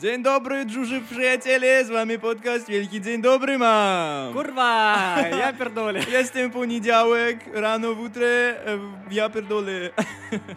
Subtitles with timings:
[0.00, 4.32] Dzień dobry, dżuży przyjaciele, z wami podcast Wielki Dzień Dobry mam!
[4.32, 4.96] Kurwa,
[5.40, 6.00] ja pierdolę.
[6.12, 8.78] Jestem poniedziałek, rano w utrę, e,
[9.10, 9.90] ja pierdolę.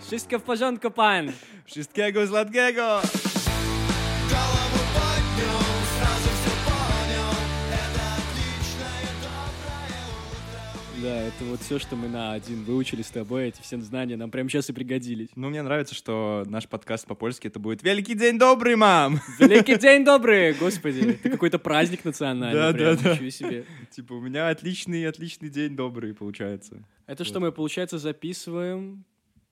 [0.08, 1.32] Wszystko w porządku, pan.
[1.66, 3.02] Wszystkiego sladkiego.
[11.06, 14.32] Да, это вот все, что мы на один выучили с тобой, эти все знания нам
[14.32, 15.30] прямо сейчас и пригодились.
[15.36, 19.22] Ну, мне нравится, что наш подкаст по-польски это будет Wielki Dzień Dobry мам.
[19.38, 21.20] Великий день добрый, господи.
[21.24, 22.60] Это какой-то праздник национальный.
[22.60, 23.30] Да, прям, да, да.
[23.30, 23.66] себе.
[23.92, 26.84] Типа, у меня отличный, отличный день добрый получается.
[27.06, 29.06] Это что, мы, получается, записываем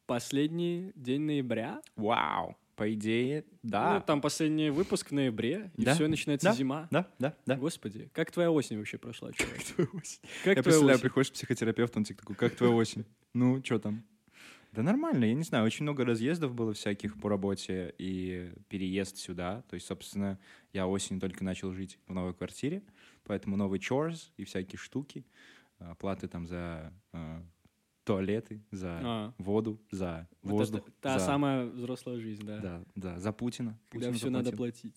[0.07, 1.81] последний день ноября?
[1.95, 2.57] Вау.
[2.75, 3.99] По идее, Ну, да.
[4.01, 5.93] там последний выпуск в ноябре, и Да.
[5.93, 6.53] все, начинается Да.
[6.55, 6.87] зима.
[6.89, 7.55] Да, да, да.
[7.55, 9.53] Господи, как твоя осень вообще прошла, чувак?
[9.57, 10.19] Как твоя осень?
[10.21, 11.01] Как Я твоя представляю, осень?
[11.01, 13.05] приходишь к психотерапевту, он тебе такой, как твоя осень?
[13.33, 14.03] Ну, что там?
[14.71, 19.61] Да нормально, я не знаю, очень много разъездов было всяких по работе и переезд сюда.
[19.69, 20.39] То есть, собственно,
[20.73, 22.81] я осенью только начал жить в новой квартире,
[23.23, 25.25] поэтому новый chores и всякие штуки,
[25.99, 27.43] платы там за а,
[28.03, 29.33] туалеты, за А.
[29.37, 30.81] воду, за Вот воздух.
[30.81, 32.59] это та за- самая взрослая жизнь, да.
[32.59, 33.79] Да, да, за Путина.
[33.89, 34.95] Когда Путин все надо платить.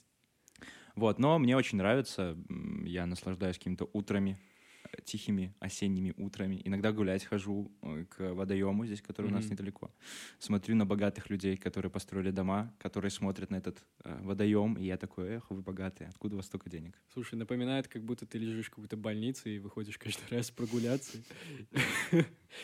[0.96, 2.36] Вот, но мне очень нравится,
[2.84, 4.38] я наслаждаюсь какими-то утрами,
[4.92, 6.62] э, тихими осенними утрами.
[6.64, 9.90] Иногда гулять хожу э, к водоему здесь, который у нас недалеко.
[10.38, 14.96] Смотрю на богатых людей, которые построили дома, которые смотрят на этот э, водоем, и я
[14.96, 16.98] такой, эх, вы богатые, откуда у вас столько денег?
[17.12, 21.18] Слушай, напоминает, как будто ты лежишь в какой-то больнице и выходишь каждый раз прогуляться.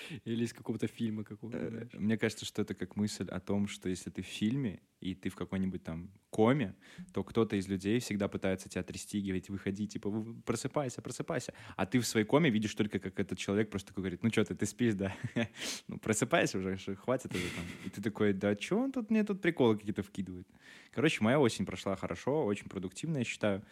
[0.24, 1.58] Или из какого-то фильма какого-то.
[1.58, 1.86] Э.
[1.94, 5.28] Мне кажется, что это как мысль о том, что если ты в фильме, и ты
[5.30, 6.74] в какой-нибудь там коме,
[7.12, 11.52] то кто-то из людей всегда пытается тебя трясти говорить, выходи, типа, «Вы- просыпайся, просыпайся.
[11.76, 14.44] А ты в своей коме видишь только, как этот человек просто такой говорит, ну что
[14.44, 15.14] ты, ты спишь, да?
[15.88, 17.64] Ну просыпайся уже, хватит уже там.
[17.84, 20.46] И ты такой, да что он тут мне тут приколы какие-то вкидывает?
[20.92, 23.64] Короче, моя осень прошла хорошо, очень продуктивно, я считаю.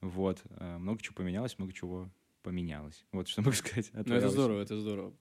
[0.00, 0.42] Вот.
[0.50, 2.10] Э, Много чего поменялось, много чего
[2.42, 3.04] поменялось.
[3.12, 3.90] Вот что могу сказать.
[3.94, 4.30] А Ну, это осень?
[4.30, 5.12] здорово, это здорово.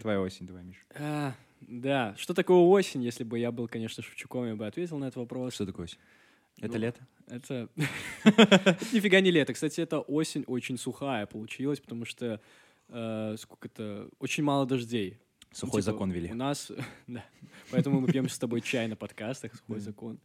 [0.00, 0.80] Твоя осень, давай, Миша.
[0.94, 3.02] А, Да, что такое осень?
[3.02, 5.54] Если бы я был, конечно, Шевчуком, я бы ответил на этот вопрос.
[5.54, 5.98] Что такое осень?
[6.58, 7.06] Это Ну, лето?
[7.26, 7.68] Это
[8.24, 9.52] это нифига не лето.
[9.54, 12.40] Кстати, эта осень очень сухая получилась, потому что
[12.88, 15.18] э, сколько-то очень мало дождей.
[15.52, 16.30] Сухой типа, закон ввели.
[16.30, 16.70] У нас,
[17.06, 17.24] да.
[17.70, 20.18] Поэтому мы пьем с тобой чай на подкастах, сухой закон.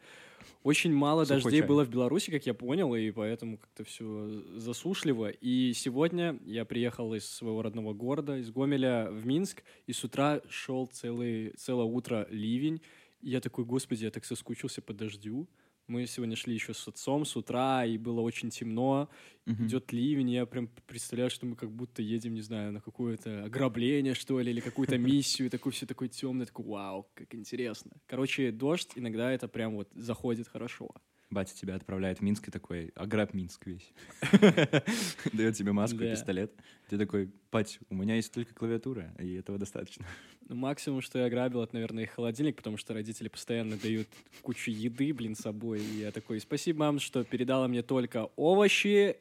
[0.63, 1.67] Очень мало Сухой дождей чай.
[1.67, 5.29] было в Беларуси, как я понял, и поэтому как-то все засушливо.
[5.29, 10.41] И сегодня я приехал из своего родного города, из Гомеля в Минск, и с утра
[10.49, 12.81] шел целый, целое утро ливень.
[13.21, 15.47] И я такой, господи, я так соскучился по дождю.
[15.87, 19.09] Мы сегодня шли еще с отцом с утра, и было очень темно
[19.45, 19.75] Мгм.
[19.75, 24.13] идет ливень, я прям представляю, что мы как будто едем, не знаю, на какое-то ограбление,
[24.15, 27.91] что ли, или какую-то миссию, такой все такой темный, такой, вау, как интересно.
[28.07, 30.89] Короче, дождь иногда это прям вот заходит хорошо.
[31.35, 33.91] Батя тебя отправляет в Минск и такой, ограбь Минск весь.
[35.33, 36.53] Дает тебе маску, и пистолет.
[36.87, 40.05] Ты такой, бать, у меня есть только клавиатура, и этого достаточно.
[40.47, 44.07] Ну, максимум, что я грабил, это, наверное, их холодильник, потому что родители постоянно дают
[44.43, 45.81] кучу еды, блин, с собой.
[45.81, 49.17] И я такой, спасибо, мам, что передала мне только овощи,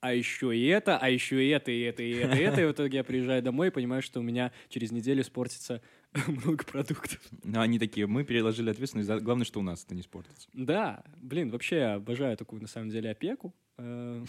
[0.00, 2.60] а еще и это, а еще и это, и это, и это, и это.
[2.60, 5.82] И в итоге я приезжаю домой и понимаю, что у меня через неделю испортится
[6.28, 7.20] много продуктов.
[7.44, 10.48] Но они такие, мы переложили ответственность, за- главное, что у нас это не испортится.
[10.52, 13.54] Да, блин, вообще я обожаю такую, на самом деле, опеку.
[13.78, 14.24] Э,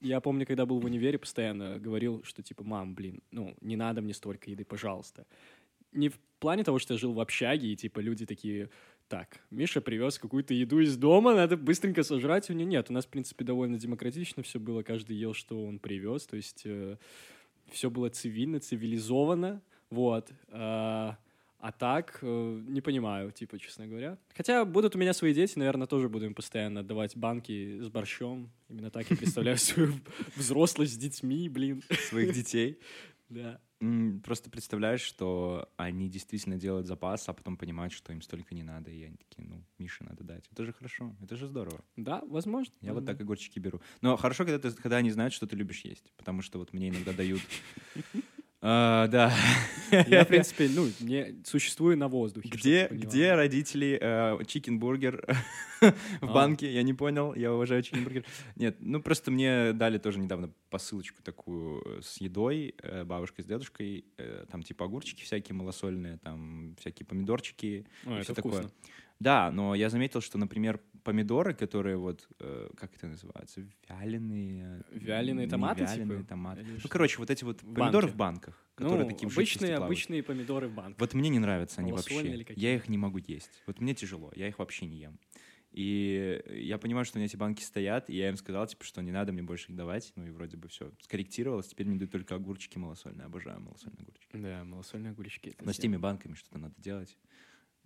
[0.00, 4.02] Я помню, когда был в универе, постоянно говорил, что типа, мам, блин, ну, не надо
[4.02, 5.26] мне столько еды, пожалуйста.
[5.92, 8.68] Не в плане того, что я жил в общаге, и типа люди такие,
[9.08, 12.50] так, Миша привез какую-то еду из дома, надо быстренько сожрать.
[12.50, 15.78] У него нет, у нас, в принципе, довольно демократично все было, каждый ел, что он
[15.78, 16.66] привез, то есть
[17.70, 19.62] все было цивильно, цивилизованно,
[19.94, 20.30] вот.
[20.50, 21.16] А
[21.64, 24.18] а так, э, не понимаю, типа, честно говоря.
[24.36, 28.50] Хотя будут у меня свои дети, наверное, тоже буду им постоянно отдавать банки с борщом.
[28.68, 29.94] Именно так я представляю свою
[30.36, 31.82] взрослость с детьми, блин.
[32.10, 32.78] Своих детей.
[33.30, 33.58] Да.
[34.22, 38.90] Просто представляешь, что они действительно делают запас, а потом понимают, что им столько не надо,
[38.90, 40.44] и они такие, ну, Мише надо дать.
[40.52, 41.82] Это же хорошо, это же здорово.
[41.96, 42.72] Да, возможно.
[42.82, 43.80] Я вот так огурчики беру.
[44.02, 46.12] Но хорошо, когда, ты, когда они знают, что ты любишь есть.
[46.16, 47.40] Потому что вот мне иногда дают...
[48.66, 49.32] А, Да.
[50.08, 52.48] Я, в принципе, ну, не существую на воздухе.
[52.48, 54.00] Где, где родители
[54.46, 55.22] чикенбургер
[55.80, 56.26] в А.
[56.26, 56.72] банке?
[56.72, 58.24] Я не понял, я уважаю чикенбургер.
[58.56, 63.44] Нет, ну просто мне дали тоже недавно посылочку такую э, с едой, э, бабушка с
[63.44, 67.86] дедушкой, э, там типа огурчики всякие малосольные, там всякие помидорчики.
[68.06, 68.70] Ой, и это всё такое.
[69.20, 74.82] Да, но я заметил, что, например, помидоры, которые вот, э, как это называется, вяленые...
[74.90, 76.28] Вяленые не томаты, вяленые типа?
[76.28, 76.60] томаты.
[76.62, 76.88] Или Ну, что?
[76.88, 78.08] короче, вот эти вот помидоры банке.
[78.08, 80.96] в банках, которые Ну, такие обычные, обычные помидоры в банке.
[80.98, 82.44] Вот мне не нравятся они вообще.
[82.56, 83.62] Я их не могу есть.
[83.66, 85.18] Вот мне тяжело, я их вообще не ем.
[85.72, 89.02] И я понимаю, что у меня эти банки стоят, и я им сказал, типа, что
[89.02, 90.12] не надо мне больше их давать.
[90.14, 91.66] Ну и вроде бы все скорректировалось.
[91.66, 93.26] Теперь мне дают только огурчики малосольные.
[93.26, 94.28] Обожаю малосольные огурчики.
[94.34, 95.48] Да, малосольные огуречки.
[95.48, 97.18] это Но с теми банками что-то надо делать.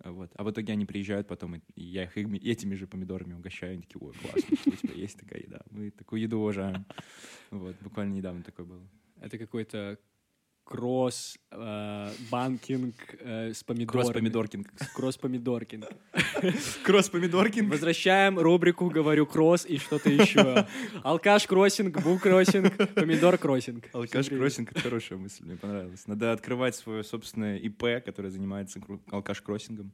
[0.03, 0.31] Вот.
[0.35, 3.73] А в итоге они приезжают потом, и я их ими- этими же помидорами угощаю.
[3.73, 5.61] Они такие, ой, классно, что у тебя есть такая еда.
[5.71, 6.85] Мы такую еду уважаем.
[7.51, 7.75] Вот.
[7.81, 8.87] Буквально недавно такое было.
[9.19, 9.99] Это какой-то
[10.69, 14.03] кросс э, банкинг э, с помидорами.
[14.03, 14.67] Кросс-помидоркинг.
[14.93, 15.85] Кросс помидоркинг.
[16.83, 17.71] Кросс-помидоркинг?
[17.71, 20.67] Возвращаем рубрику «Говорю кросс» и что-то еще.
[21.03, 23.85] Алкаш кроссинг, бук кроссинг, помидор кроссинг.
[23.93, 24.41] Алкаш Всем привет.
[24.41, 26.05] кроссинг— это хорошая мысль, мне понравилось.
[26.05, 29.91] Надо открывать свое собственное ИП, которое занимается кру- алкаш кроссингом.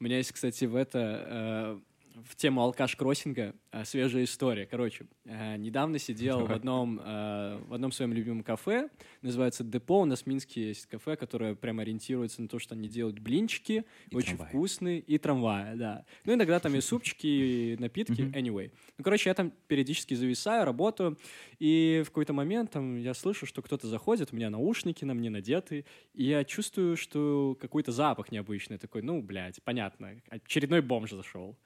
[0.00, 1.78] У меня есть, кстати, в это...
[2.24, 4.66] в тему алкаш кроссинга э, свежая история.
[4.66, 8.88] Короче, э, недавно сидел в одном, э, в одном своем любимом кафе,
[9.22, 10.00] называется Депо.
[10.00, 13.84] У нас в Минске есть кафе, которое прям ориентируется на то, что они делают блинчики,
[14.10, 14.48] И очень трамваи.
[14.48, 16.04] вкусные, и трамваи, да.
[16.24, 18.70] Ну, иногда там и супчики, и напитки, anyway.
[18.96, 21.18] Ну, короче, я там периодически зависаю, работаю,
[21.58, 25.30] и в какой-то момент там я слышу, что кто-то заходит, у меня наушники на мне
[25.30, 31.56] надеты, и я чувствую, что какой-то запах необычный такой, ну, блядь, понятно, очередной бомж зашел.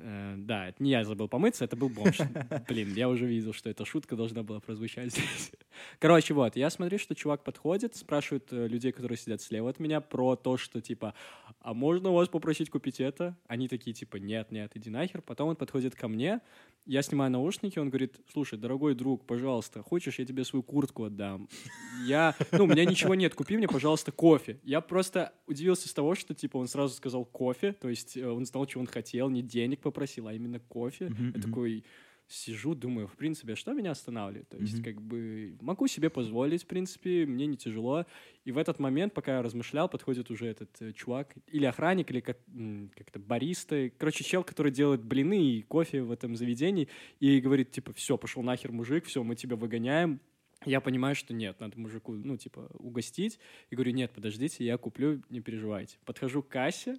[0.00, 2.18] Э, да, это не я забыл помыться, это был бомж.
[2.68, 5.52] Блин, я уже видел, что эта шутка должна была прозвучать здесь.
[5.98, 10.00] Короче, вот, я смотрю, что чувак подходит, спрашивает э, людей, которые сидят слева от меня,
[10.00, 11.14] про то, что, типа,
[11.60, 13.36] а можно у вас попросить купить это?
[13.46, 15.22] Они такие, типа, нет, нет, иди нахер.
[15.22, 16.40] Потом он подходит ко мне,
[16.88, 21.46] я снимаю наушники, он говорит, слушай, дорогой друг, пожалуйста, хочешь, я тебе свою куртку отдам?
[22.06, 24.58] Я, ну, у меня ничего нет, купи мне, пожалуйста, кофе.
[24.62, 28.46] Я просто удивился с того, что, типа, он сразу сказал кофе, то есть э, он
[28.46, 31.08] знал, чего он хотел, не денег попросил, а именно кофе.
[31.08, 31.84] Мгм, Я такой
[32.30, 34.50] сижу, думаю, в принципе, а что меня останавливает?
[34.50, 34.84] То есть, Мгм.
[34.84, 38.04] как бы, могу себе позволить, в принципе, мне не тяжело.
[38.44, 42.20] И в этот момент, пока я размышлял, подходит уже этот э, чувак, или охранник, или
[42.20, 42.36] как,
[42.96, 46.88] как-то бариста, короче, чел, который делает блины и кофе в этом заведении,
[47.18, 50.20] и говорит, типа, все, пошел нахер, мужик, все, мы тебя выгоняем.
[50.66, 53.38] Я понимаю, что нет, надо мужику, ну, типа, угостить.
[53.70, 55.96] И говорю, нет, подождите, я куплю, не переживайте.
[56.04, 56.98] Подхожу к кассе,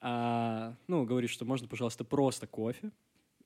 [0.00, 2.90] а, ну, говорит, что можно, пожалуйста, просто кофе.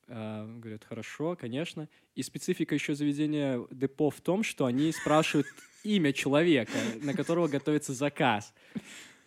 [0.09, 1.89] А, говорят, хорошо, конечно.
[2.15, 5.47] И специфика еще заведения депо в том, что они спрашивают
[5.85, 8.53] имя человека, на которого готовится заказ.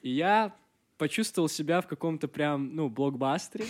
[0.02, 0.54] И я
[0.98, 3.66] почувствовал себя в каком-то прям, ну, блокбастере.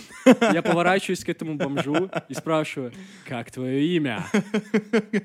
[0.52, 2.92] Я поворачиваюсь к этому бомжу и спрашиваю,
[3.26, 4.26] как твое имя?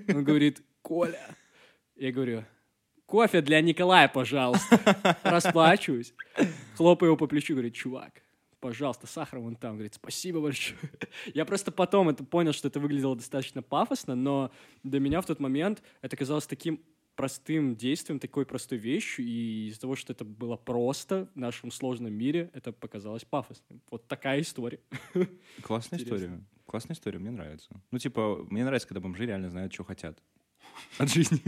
[0.08, 1.36] Он говорит, Коля.
[1.96, 2.46] Я говорю,
[3.06, 5.18] кофе для Николая, пожалуйста.
[5.24, 6.14] Расплачиваюсь.
[6.80, 8.24] Хлопаю его по плечу, говорит, чувак,
[8.62, 9.74] пожалуйста, сахар вон там.
[9.74, 10.80] Говорит, спасибо большое.
[11.34, 14.50] Я просто потом это понял, что это выглядело достаточно пафосно, но
[14.84, 16.80] для меня в тот момент это казалось таким
[17.16, 22.14] простым действием, такой простой вещью, и из-за того, что это было просто в нашем сложном
[22.14, 23.82] мире, это показалось пафосным.
[23.92, 24.80] Вот такая история.
[25.62, 26.16] Классная Интересно.
[26.16, 26.44] история.
[26.66, 27.70] Классная история, мне нравится.
[27.92, 30.18] Ну, типа, мне нравится, когда бомжи реально знают, что хотят
[30.98, 31.42] от жизни.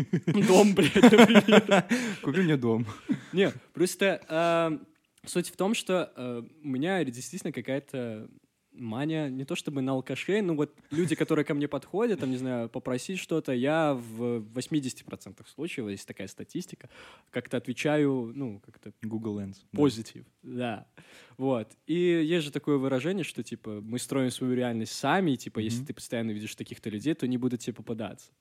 [0.45, 1.85] Дом, блядь, например.
[2.21, 2.85] Купи мне дом.
[3.31, 4.90] Не, просто э,
[5.25, 8.29] суть в том, что э, у меня действительно какая-то
[8.73, 12.37] мания, не то чтобы на алкашей, но вот люди, которые ко мне подходят, там, не
[12.37, 16.89] знаю, попросить что-то, я в 80% случаев, есть такая статистика,
[17.31, 19.57] как-то отвечаю, ну, как-то Google Lens.
[19.71, 19.77] Да.
[19.77, 20.87] позитив, да.
[21.37, 21.69] Вот.
[21.85, 25.79] И есть же такое выражение, что, типа, мы строим свою реальность сами, и, типа, если
[25.79, 25.87] Мгм.
[25.87, 28.31] ты постоянно видишь таких-то людей, то не будут тебе попадаться.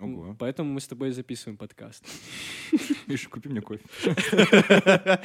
[0.00, 0.34] Ого.
[0.40, 2.04] Поэтому мы с тобой записываем подкаст.
[3.06, 3.84] Миша, купи мне кофе.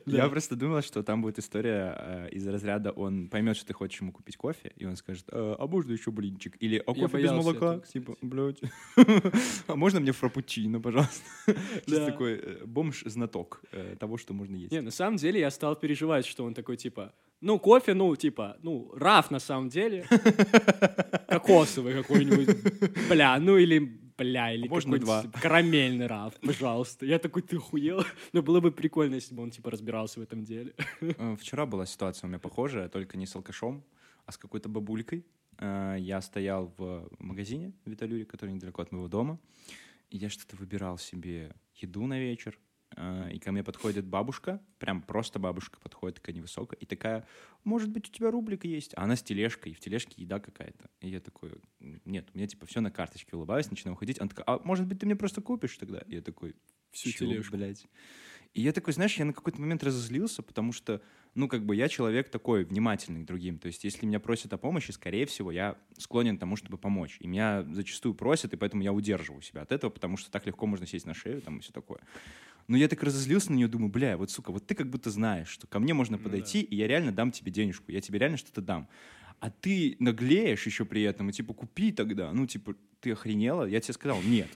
[0.06, 4.00] Я просто думал, что там будет история э, из разряда, он поймет, что ты хочешь
[4.00, 6.56] ему купить кофе, и он скажет, «Э, а можно еще блинчик?
[6.60, 7.80] Или, а кофе без молока?
[7.92, 8.60] Типа, блядь.
[9.66, 11.22] А можно мне фрапучино, пожалуйста?
[11.86, 12.06] Чисто Да.
[12.06, 13.62] такой э, бомж-знаток
[13.98, 14.72] того, что можно есть.
[14.72, 18.56] Не, на самом деле я стал переживать, что он такой, типа, ну, кофе, ну, типа,
[18.62, 20.06] ну, раф на самом деле.
[21.28, 22.48] Кокосовый какой-нибудь.
[23.08, 25.40] Бля, ну или, бля, или Можно какой-нибудь два.
[25.40, 27.06] карамельный раф, пожалуйста.
[27.06, 28.02] Я такой, ты охуел?
[28.32, 30.74] Ну, было бы прикольно, если бы он, типа, разбирался в этом деле.
[31.00, 33.82] Э, Вчера была ситуация у меня похожая, только не с алкашом,
[34.26, 35.24] а с какой-то бабулькой.
[35.58, 39.38] Э, Я стоял в магазине в Виталюре, который недалеко от моего дома,
[40.10, 42.58] и я что-то выбирал себе еду на вечер.
[42.96, 47.26] Э, И ко мне подходит бабушка, прям просто бабушка подходит, такая невысокая, и такая,
[47.64, 48.92] может быть, у тебя рублик есть?
[48.96, 50.88] А она с тележкой, и в тележке еда какая-то.
[51.00, 54.20] И я такой, нет, у меня типа все на карточке, улыбаюсь, начинаю уходить.
[54.20, 55.98] Она такая, а может быть, ты мне просто купишь тогда?
[56.06, 56.54] И я такой,
[56.92, 57.56] Всю «Чё, тележку.
[57.56, 57.86] блядь?
[58.52, 61.02] И я такой, знаешь, я на какой-то момент разозлился, потому что,
[61.34, 63.58] ну, как бы я человек такой внимательный к другим.
[63.58, 67.16] То есть, если меня просят о помощи, скорее всего, я склонен к тому, чтобы помочь.
[67.18, 70.66] И меня зачастую просят, и поэтому я удерживаю себя от этого, потому что так легко
[70.66, 72.00] можно сесть на шею там и все такое.
[72.66, 75.48] Но я так разозлился на нее, думаю, бля, вот, сука, вот ты как будто знаешь,
[75.48, 78.38] что ко мне можно Ну подойти, и я реально дам тебе денежку, я тебе реально
[78.38, 78.88] что-то дам.
[79.40, 82.32] А ты наглеешь еще при этом, и типа, купи тогда.
[82.32, 83.64] Ну, типа, ты охренела?
[83.64, 84.48] Я тебе сказал, нет.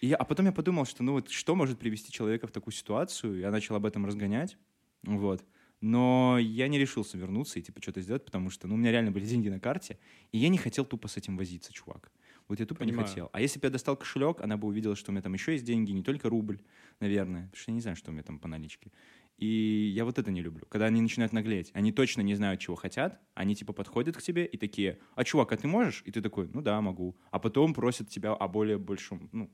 [0.00, 2.74] И я- а потом я подумал, что, ну вот, что может привести человека в такую
[2.74, 3.38] ситуацию?
[3.38, 4.56] Я начал об этом разгонять,
[5.04, 5.44] вот.
[5.80, 9.12] Но я не решился вернуться и, типа, что-то сделать, потому что, ну, у меня реально
[9.12, 9.98] были деньги на карте,
[10.32, 12.10] и я не хотел тупо с этим возиться, чувак.
[12.48, 13.08] Вот я тупо не Понимаю.
[13.08, 13.30] хотел.
[13.32, 15.64] А если бы я достал кошелек, она бы увидела, что у меня там еще есть
[15.64, 16.60] деньги, не только рубль,
[17.00, 18.92] наверное, потому что я не знаю, что у меня там по наличке.
[19.38, 21.70] И я вот это не люблю, когда они начинают наглеть.
[21.74, 25.52] Они точно не знают, чего хотят, они типа подходят к тебе и такие, а чувак,
[25.52, 26.02] а ты можешь?
[26.06, 27.16] И ты такой, ну да, могу.
[27.30, 29.50] А потом просят тебя о более большом, ну,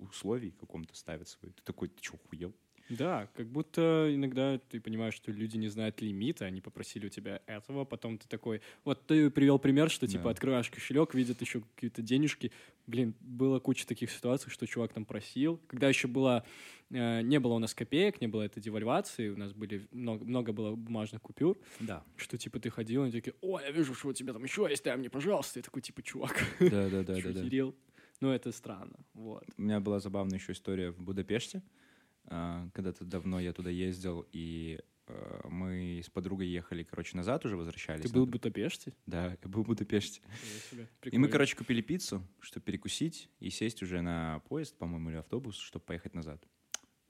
[0.00, 1.52] условии каком-то ставят свой.
[1.52, 2.54] Ты такой, ты что, хуел?
[2.90, 7.40] Да, как будто иногда ты понимаешь, что люди не знают лимита, они попросили у тебя
[7.46, 8.60] этого, потом ты такой...
[8.84, 10.30] Вот ты привел пример, что типа Да.
[10.30, 12.52] открываешь кошелек, видят еще какие-то денежки.
[12.86, 15.58] Блин, было куча таких ситуаций, что чувак там просил.
[15.66, 16.44] Когда еще было...
[16.90, 20.52] э, не было у нас копеек, не было этой девальвации, у нас были много, много
[20.52, 22.04] было бумажных купюр, Да.
[22.16, 24.84] что типа ты ходил, они такие, о, я вижу, что у тебя там еще есть,
[24.84, 25.58] дай мне, пожалуйста.
[25.58, 27.16] Я такой, типа, чувак, Да, да?
[28.20, 29.44] Ну, это странно, вот.
[29.58, 31.62] У меня была забавная еще история в Будапеште.
[32.26, 37.56] А, Когда-то давно я туда ездил, и э, мы с подругой ехали, короче, назад уже
[37.56, 38.02] возвращались.
[38.02, 38.94] Ты был в Будапеште?
[39.06, 40.22] Да, я был в Будапеште.
[41.04, 45.56] И мы, короче, купили пиццу, чтобы перекусить и сесть уже на поезд, по-моему, или автобус,
[45.56, 46.42] чтобы поехать назад.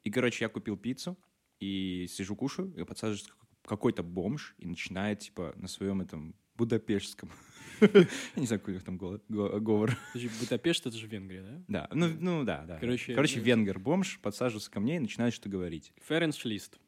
[0.02, 1.16] И, короче, я купил пиццу
[1.60, 3.32] и сижу, кушаю, и подсаживается
[3.64, 7.30] какой-то бомж и начинает, типа, на своем этом будапештском.
[7.80, 9.96] Я не знаю, какой у них там говор.
[10.40, 11.62] Будапешт это же Венгрия, да?
[11.68, 12.78] Да, ну, ну да, да.
[12.78, 15.92] Короче, Короче, ну- венгер-бомж подсаживается ко мне и начинает что-то говорить.
[16.08, 16.78] Ференшлист.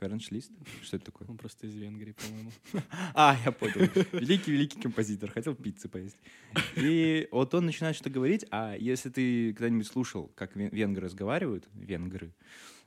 [0.00, 0.52] Ференшлист?
[0.82, 1.26] Что это такое?
[1.28, 2.52] Он просто из Венгрии, по-моему.
[3.14, 3.74] А, я понял.
[4.12, 5.30] Великий-великий композитор.
[5.32, 6.16] Хотел пиццы поесть.
[6.76, 11.68] И вот он начинает что-то говорить, а если ты когда-нибудь слушал, как вен- венгры разговаривают,
[11.74, 12.32] венгры,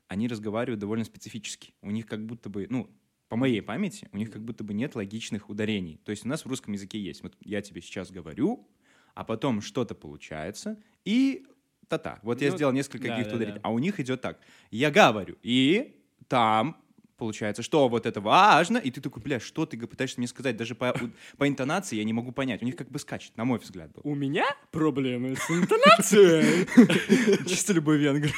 [0.08, 1.74] они разговаривают довольно специфически.
[1.82, 2.90] У них как будто бы, ну,
[3.32, 6.02] по моей памяти, у них как будто бы нет логичных ударений.
[6.04, 7.24] То есть у нас в русском языке есть.
[7.24, 8.68] Вот я тебе сейчас говорю,
[9.14, 11.46] а потом что-то получается, и
[11.88, 12.20] та-та.
[12.24, 13.56] Вот я Ну, сделал несколько да, каких-то да, ударений.
[13.56, 13.62] да.
[13.64, 14.42] А у них идет так.
[14.70, 15.96] Я говорю, и
[16.28, 16.81] там
[17.22, 20.58] получается, что вот это важно, и ты такой, бля, что ты пытаешься мне сказать?
[20.58, 20.92] Даже по,
[21.38, 22.64] по интонации я не могу понять.
[22.64, 23.92] У них как бы скачет, на мой взгляд.
[23.92, 24.02] Был.
[24.12, 26.66] У меня проблемы с интонацией.
[27.48, 28.32] Чисто любой венгр.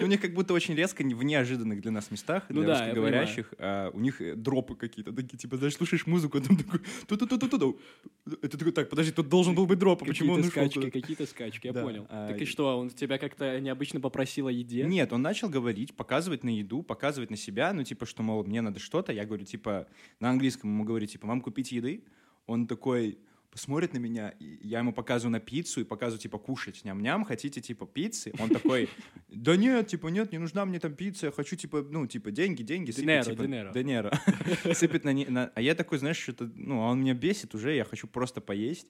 [0.00, 3.54] У них как будто очень резко, в неожиданных для нас местах, Ну для я русскоговорящих,
[3.56, 7.80] а, у них э, дропы какие-то такие, типа, знаешь, слушаешь музыку, а там такой, ту-ту-ту-ту-ту.
[8.42, 11.24] Это такой, так, подожди, тут должен был быть дроп, а почему он скачки, куда-то?» какие-то
[11.26, 12.06] скачки, я понял.
[12.10, 14.84] а, Так и- что, он тебя как-то необычно попросил о еде?
[14.84, 18.60] Нет, он начал говорить, показывать на еду, показывать на себя, ну, типа, что, мол, мне
[18.60, 19.12] надо что-то.
[19.12, 19.86] Я говорю, типа,
[20.18, 22.04] на английском ему говорю, типа, вам купить еды?
[22.46, 23.18] Он такой
[23.50, 27.60] посмотрит на меня, и я ему показываю на пиццу и показываю, типа, кушать, ням-ням, хотите,
[27.60, 28.32] типа, пиццы?
[28.38, 28.88] Он такой,
[29.28, 32.62] да нет, типа, нет, не нужна мне там пицца, я хочу, типа, ну, типа, деньги,
[32.62, 32.90] деньги.
[32.92, 33.42] сыпет, Денеро, типа,
[33.74, 34.10] денеро.
[34.74, 37.84] Сыпет на, на- А я такой, знаешь, что-то, ну, а он меня бесит уже, я
[37.84, 38.88] хочу просто поесть.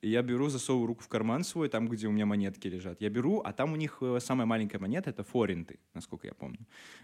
[0.00, 3.02] И я беру, засовываю руку в карман свой, там, где у меня монетки лежат.
[3.02, 6.60] Я беру, а там у них э, самая маленькая монета— это форинты, насколько я помню.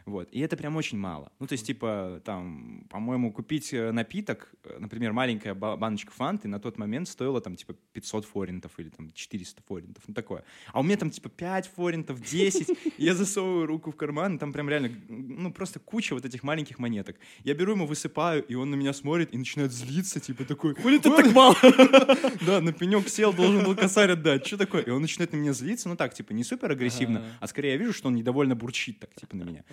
[0.06, 0.30] Вот.
[0.32, 1.30] И это прям очень мало.
[1.40, 6.48] Ну, то есть, типа, там, по-моему, купить э, напиток, э, например, маленькая ба- баночка фанты
[6.48, 10.42] на тот момент стоила, там, типа, 500 форинтов или, там, 400 форинтов, ну, такое.
[10.72, 14.52] А у меня там, типа, 5 форинтов, 10, и я засовываю руку в карман, там
[14.52, 17.16] прям реально, ну, просто куча вот этих маленьких монеток.
[17.44, 20.74] Я беру ему, высыпаю, и он на меня смотрит и начинает злиться, типа, такой...
[20.74, 21.56] Хули ты так мало?
[22.46, 24.46] Да, на пенек сел, должен был косарь отдать.
[24.46, 24.82] Что такое?
[24.82, 27.76] И он начинает на меня злиться, ну так, типа, не супер агрессивно, а скорее я
[27.76, 29.64] вижу, что он недовольно бурчит так, типа, на меня.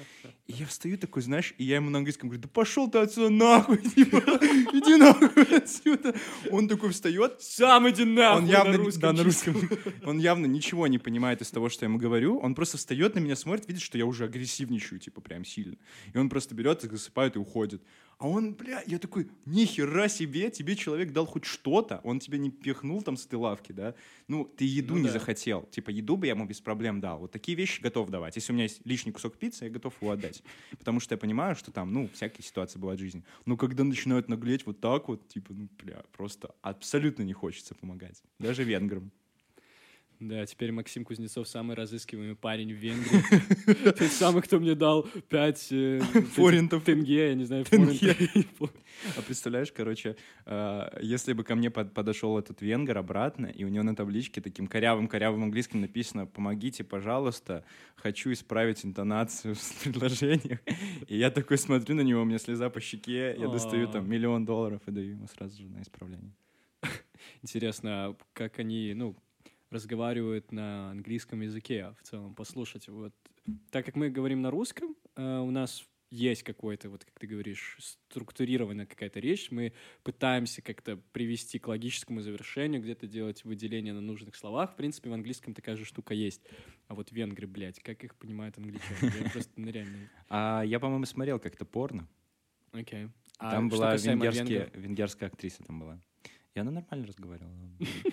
[0.47, 3.29] И я встаю такой, знаешь, и я ему на английском говорю, да пошел ты отсюда
[3.29, 4.17] нахуй, типа,
[4.73, 6.15] иди нахуй отсюда.
[6.51, 9.01] Он такой встает, Сам иди нахуй он явно, на русском.
[9.01, 9.69] да, на русском.
[10.03, 12.39] Он явно ничего не понимает из того, что я ему говорю.
[12.39, 15.77] Он просто встает на меня, смотрит, видит, что я уже агрессивничаю, типа, прям сильно.
[16.13, 17.81] И он просто берет, засыпает и уходит.
[18.19, 22.49] А он, бля, я такой, нихера себе, тебе человек дал хоть что-то, он тебя не
[22.49, 23.93] пихнул там с этой лавки, да?
[24.27, 25.13] Ну, ты еду Ну не да.
[25.13, 25.67] захотел.
[25.69, 27.19] Типа, еду бы я ему без проблем дал.
[27.19, 28.35] Вот такие вещи готов давать.
[28.35, 30.41] Если у меня есть лишний кусок пиццы, я готов его отдать.
[30.79, 33.23] Потому что я понимаю, что там, ну, всякие ситуации бывают в жизни.
[33.45, 38.23] Но когда начинают наглеть вот так вот, типа, ну, бля, просто абсолютно не хочется помогать.
[38.39, 39.11] Даже венграм.
[40.19, 43.83] Да, теперь Максим Кузнецов самый разыскиваемый парень в Венгрии.
[43.91, 45.59] Тот самый, кто мне дал 5
[46.33, 46.83] Форинтов.
[46.83, 47.65] тенге, я не знаю.
[49.15, 50.15] А представляешь, короче,
[50.47, 54.41] э, если бы ко мне под- подошел этот венгер обратно, и у него на табличке
[54.41, 57.63] таким корявым-корявым английским написано «Помогите, пожалуйста,
[57.95, 60.59] хочу исправить интонацию в предложениях».
[61.07, 63.91] И я такой смотрю на него, у меня слеза по щеке, я достаю А.
[63.91, 66.31] там миллион долларов и даю ему сразу же на исправление.
[67.43, 69.15] Интересно, а как они, ну,
[69.69, 72.87] разговаривают на английском языке в целом, послушать.
[72.87, 73.13] Вот
[73.71, 77.77] так как мы говорим на русском, э, у нас есть какой-то, вот как ты говоришь,
[77.79, 84.35] структурированная какая-то речь, мы пытаемся как-то привести к логическому завершению, где-то делать выделение на нужных
[84.35, 84.73] словах.
[84.73, 86.41] В принципе, в английском такая же штука есть.
[86.87, 89.11] А вот венгры, блядь, как их понимают англичане?
[89.21, 89.97] Я просто ну, реально...
[90.29, 92.07] А я, по-моему, смотрел как-то порно.
[92.71, 93.09] Окей.
[93.37, 96.01] А там была венгерская актриса там была.
[96.57, 97.53] И она нормально разговаривала.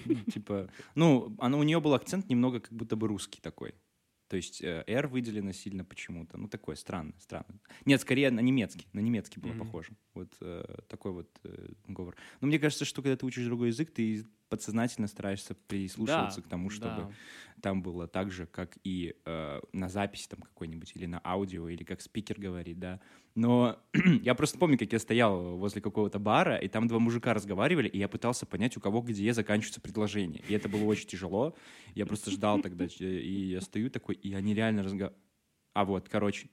[0.04, 3.74] Ну, Типа, ну, она, у нее был акцент немного как будто бы русский такой.
[4.28, 6.36] То есть э, R выделено сильно почему-то.
[6.36, 7.58] Ну, такое странно, странно.
[7.86, 8.86] Нет, скорее на немецкий.
[8.92, 9.96] На немецкий было похоже.
[10.12, 12.16] Вот э, такой вот э, говор.
[12.42, 16.48] Но мне кажется, что когда ты учишь другой язык, ты подсознательно стараешься прислушиваться Да, к
[16.48, 17.16] тому, чтобы да.
[17.62, 21.82] там было так же, как и э, на записи там какой-нибудь, или на аудио, или
[21.84, 23.00] как спикер говорит, да.
[23.34, 23.82] Но
[24.22, 27.98] я просто помню, как я стоял возле какого-то бара, и там два мужика разговаривали, и
[27.98, 30.42] я пытался понять, у кого где заканчивается предложение.
[30.46, 31.56] И это было очень тяжело.
[31.94, 35.22] Я просто ждал тогда, и я стою такой, и они реально разговаривают.
[35.74, 36.48] А вот, короче.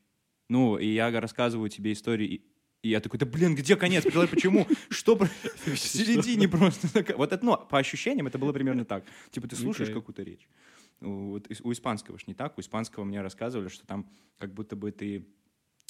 [0.50, 2.42] Ну, и я рассказываю тебе историю,
[2.82, 4.04] и, я такой, да блин, где конец?
[4.04, 4.68] Почему?
[4.90, 5.16] Что
[5.66, 6.88] в середине просто?
[7.16, 9.04] Вот это, ну, по ощущениям это было примерно так.
[9.30, 10.48] Типа ты слушаешь какую-то речь.
[11.00, 12.58] Вот у испанского ж не так.
[12.58, 15.28] У испанского мне рассказывали, что там как будто бы ты...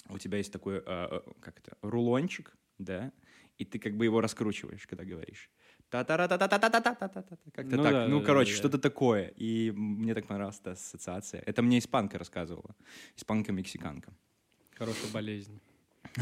[0.09, 3.11] У тебя есть такой, э, э, как это, рулончик, да,
[3.57, 5.49] и ты как бы его раскручиваешь, когда говоришь.
[5.89, 7.91] та та та та та та та та та та Как-то Ну так.
[7.91, 8.57] да, ну, да, короче, да, да.
[8.57, 9.33] что-то такое.
[9.37, 11.43] И мне так понравилась эта ассоциация.
[11.45, 12.75] Это мне испанка рассказывала.
[13.17, 14.13] Испанка-мексиканка.
[14.77, 15.61] Хорошая болезнь.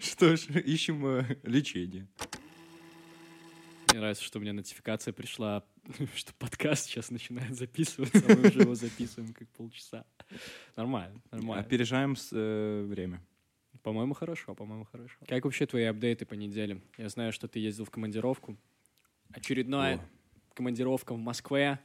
[0.00, 2.06] Что ж, ищем э, лечение.
[3.90, 5.64] Мне нравится, что у меня нотификация пришла,
[6.14, 10.06] что подкаст сейчас начинает записываться, а мы уже его записываем как полчаса.
[10.76, 11.62] Нормально, нормально.
[11.62, 13.22] Опережаем с, э, время.
[13.82, 15.16] По-моему, хорошо, по-моему, хорошо.
[15.28, 16.80] Как вообще твои апдейты по неделе?
[16.96, 18.56] Я знаю, что ты ездил в командировку.
[19.30, 20.00] Очередная О.
[20.54, 21.78] командировка в Москве.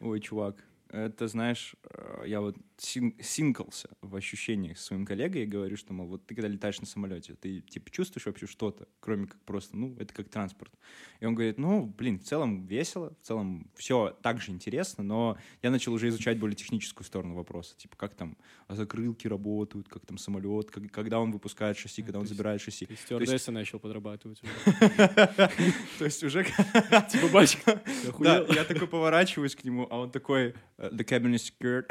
[0.00, 5.46] Ой, чувак, это, знаешь, э, я вот син- синкался в ощущениях с своим коллегой и
[5.46, 9.26] говорю, что, мол, вот ты когда летаешь на самолете, ты, типа, чувствуешь вообще что-то, кроме
[9.26, 10.72] как просто, ну, это как транспорт.
[11.20, 15.38] И он говорит, ну, блин, в целом весело, в целом все так же интересно, но
[15.62, 18.36] я начал уже изучать более техническую сторону вопроса, типа, как там
[18.68, 22.34] закрылки работают, как там самолет, как- когда он выпускает шасси, А, когда то он есть-
[22.36, 22.86] забирает шасси.
[22.86, 24.40] Ты стюардесса начал подрабатывать.
[25.98, 26.44] То есть уже...
[26.44, 27.42] Типа,
[28.08, 28.46] охуел?
[28.52, 31.86] я такой поворачиваюсь к нему, а он такой, the cabin is secured.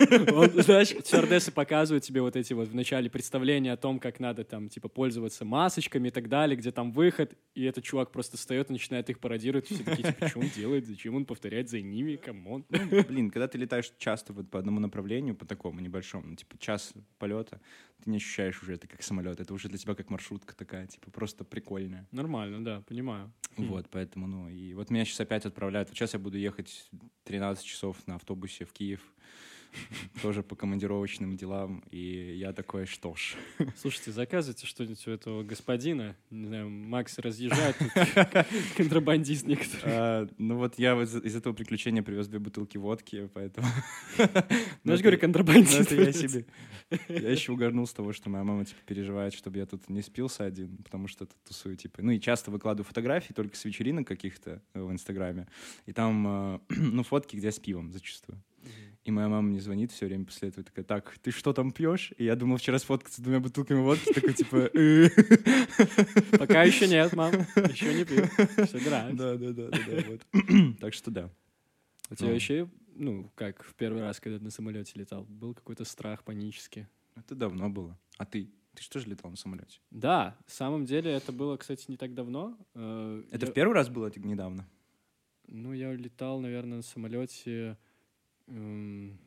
[0.32, 4.44] Он, знаешь, стюардессы показывают тебе вот эти вот в начале представления о том, как надо
[4.44, 8.70] там, типа, пользоваться масочками и так далее, где там выход, и этот чувак просто встает
[8.70, 9.66] и начинает их пародировать.
[9.66, 12.64] Все такие, типа, что он делает, зачем он повторяет за ними, come on.
[12.70, 16.56] Ну, блин, когда ты летаешь часто вот по одному направлению, по такому небольшому, ну, типа
[16.58, 17.60] час полета,
[18.02, 21.10] ты не ощущаешь уже это как самолет, это уже для тебя как маршрутка такая, типа
[21.10, 22.08] просто прикольная.
[22.10, 23.32] Нормально, да, понимаю.
[23.56, 23.66] Хм.
[23.66, 25.88] Вот, поэтому, ну, и вот меня сейчас опять отправляют.
[25.88, 26.88] Вот сейчас я буду ехать
[27.24, 29.00] 13 часов на автобусе в Киев,
[30.22, 33.34] тоже по командировочным делам, и я такой, что ж.
[33.76, 36.16] Слушайте, заказывайте что-нибудь у этого господина.
[36.30, 37.76] Не знаю, Макс разъезжает,
[38.76, 39.82] контрабандист некоторый.
[39.84, 43.66] А, Ну вот я из этого приключения привез две бутылки водки, поэтому...
[44.84, 45.80] Ну, я же говорю, Ну, контрабандист.
[45.80, 46.46] это я себе.
[47.08, 50.44] Я еще угорнул с того, что моя мама типа переживает, чтобы я тут не спился
[50.44, 52.02] один, потому что тут тусую типа.
[52.02, 55.48] Ну и часто выкладываю фотографии только с вечеринок каких-то в Инстаграме.
[55.86, 58.42] И там, э, ну, фотки, где с пивом зачастую.
[59.04, 62.12] И моя мама мне звонит все время после этого, такая, так, ты что там пьешь?
[62.18, 64.70] И я думал вчера сфоткаться с двумя бутылками водки, такой типа...
[64.72, 65.08] «Э».
[66.38, 67.32] Пока еще нет, мам.
[67.32, 68.24] Еще не пью.
[68.66, 69.16] Собираюсь.
[69.16, 70.26] Да, да, да, да, да, вот.
[70.80, 71.30] Так что да.
[72.10, 72.34] У тебя Ну.
[72.34, 76.86] еще, ну, как в первый раз, когда ты на самолете летал, был какой-то страх панический?
[77.16, 77.98] Это давно было.
[78.18, 78.50] А ты?
[78.74, 79.80] Ты что же летал на самолете?
[79.90, 82.56] Да, в самом деле это было, кстати, не так давно.
[82.74, 84.66] Э, Это я- в первый раз было недавно?
[85.48, 87.76] Ну, я летал, наверное, на самолете
[88.48, 89.18] эм,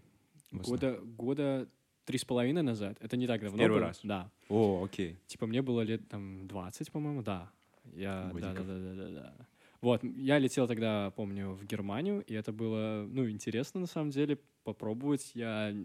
[0.51, 1.69] В года, года
[2.05, 2.97] три с половиной назад.
[2.99, 3.87] Это не так давно первый было.
[3.87, 3.99] раз?
[4.03, 4.31] Да.
[4.49, 5.17] О, окей.
[5.27, 7.51] Типа мне было лет там 20, по-моему, да.
[7.93, 9.47] Я, да, да, да, да, да, да.
[9.81, 14.39] Вот, я летел тогда, помню, в Германию, и это было, ну, интересно на самом деле
[14.63, 15.31] попробовать.
[15.35, 15.75] Я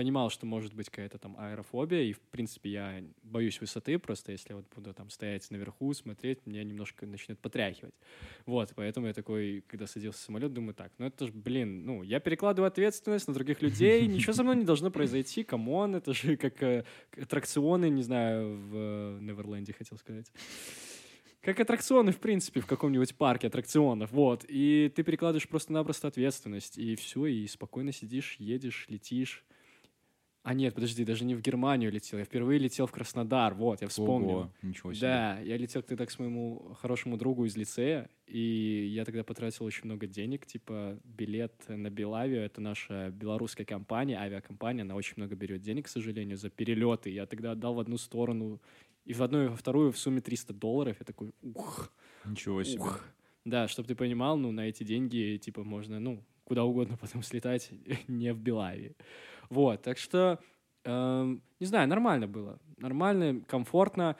[0.00, 4.54] понимал, что может быть какая-то там аэрофобия, и, в принципе, я боюсь высоты, просто если
[4.54, 7.92] вот буду там стоять наверху, смотреть, меня немножко начнет потряхивать.
[8.46, 12.02] Вот, поэтому я такой, когда садился в самолет, думаю, так, ну это же, блин, ну,
[12.02, 16.14] я перекладываю ответственность на других людей, ничего со мной не должно произойти, come on, это
[16.14, 16.86] же как э,
[17.20, 20.32] аттракционы, не знаю, в э, Неверленде, хотел сказать.
[21.42, 24.46] Как аттракционы, в принципе, в каком-нибудь парке аттракционов, вот.
[24.48, 29.44] И ты перекладываешь просто-напросто ответственность, и все, и спокойно сидишь, едешь, летишь.
[30.50, 32.18] А нет, подожди, даже не в Германию летел.
[32.18, 33.54] Я впервые летел в Краснодар.
[33.54, 34.36] Вот, я вспомнил.
[34.36, 35.02] Ого, ничего себе.
[35.02, 39.84] Да, я летел тогда к своему хорошему другу из лицея, и я тогда потратил очень
[39.84, 45.60] много денег, типа билет на Белавию, это наша белорусская компания, авиакомпания, она очень много берет
[45.60, 47.10] денег, к сожалению, за перелеты.
[47.10, 48.60] Я тогда отдал в одну сторону,
[49.04, 50.96] и в одну, и во вторую в сумме 300 долларов.
[50.98, 51.92] Я такой, ух,
[52.24, 52.80] Ничего себе.
[52.80, 53.04] ух.
[53.44, 57.70] Да, чтобы ты понимал, ну, на эти деньги, типа, можно, ну, куда угодно потом слетать,
[58.08, 58.96] не в Белавии.
[59.50, 60.38] Вот, так что,
[60.84, 62.58] эм, не знаю, нормально было.
[62.78, 64.16] Нормально, комфортно.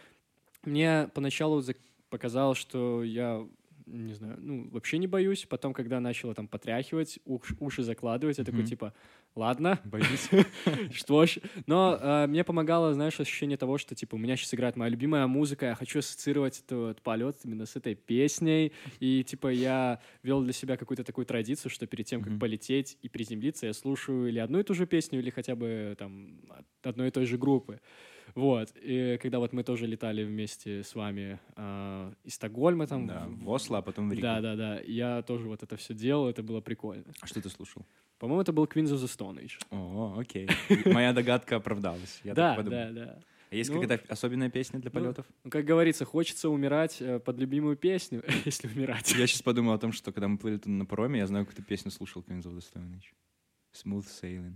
[0.64, 1.74] Мне поначалу за-
[2.08, 3.44] показалось, что я,
[3.86, 5.44] не знаю, ну, вообще не боюсь.
[5.46, 8.68] Потом, когда начало там потряхивать, уш- уши закладывать, я такой, Мгм.
[8.68, 8.92] типа,
[9.34, 10.28] ладно, Боюсь.
[10.92, 11.38] что ж.
[11.66, 15.26] Но э, мне помогало, знаешь, ощущение того, что, типа, у меня сейчас играет моя любимая
[15.26, 18.72] музыка, я хочу ассоциировать этот полет именно с этой песней.
[18.98, 23.08] И, типа, я вел для себя какую-то такую традицию, что перед тем, как полететь и
[23.08, 26.40] приземлиться, я слушаю или одну и ту же песню, или хотя бы, там,
[26.82, 27.80] одной и той же группы.
[28.34, 28.72] Вот.
[28.76, 33.06] И когда вот мы тоже летали вместе с вами э, из Стокгольма, там...
[33.06, 34.22] Да, в- Осло, а потом в Ригу.
[34.22, 34.80] Да, да, да.
[34.80, 37.04] Я тоже вот это все делал, это было прикольно.
[37.20, 37.84] А что ты слушал?
[38.18, 39.58] По-моему, это был Queens of the Stone Age.
[39.70, 40.48] О, окей.
[40.86, 42.20] Моя догадка оправдалась.
[42.22, 42.78] Я да, так подумал.
[42.78, 43.20] да, да.
[43.50, 45.26] А Есть Ну, какая-то особенная песня для ну, полетов?
[45.42, 49.10] Ну, как говорится, хочется умирать э, под любимую песню, если умирать.
[49.12, 51.90] Я сейчас подумал о том, что когда мы плыли на пароме, я знаю, какую-то песню
[51.90, 53.12] слушал Queens of the Stone Age.
[53.72, 54.54] Smooth Sailing.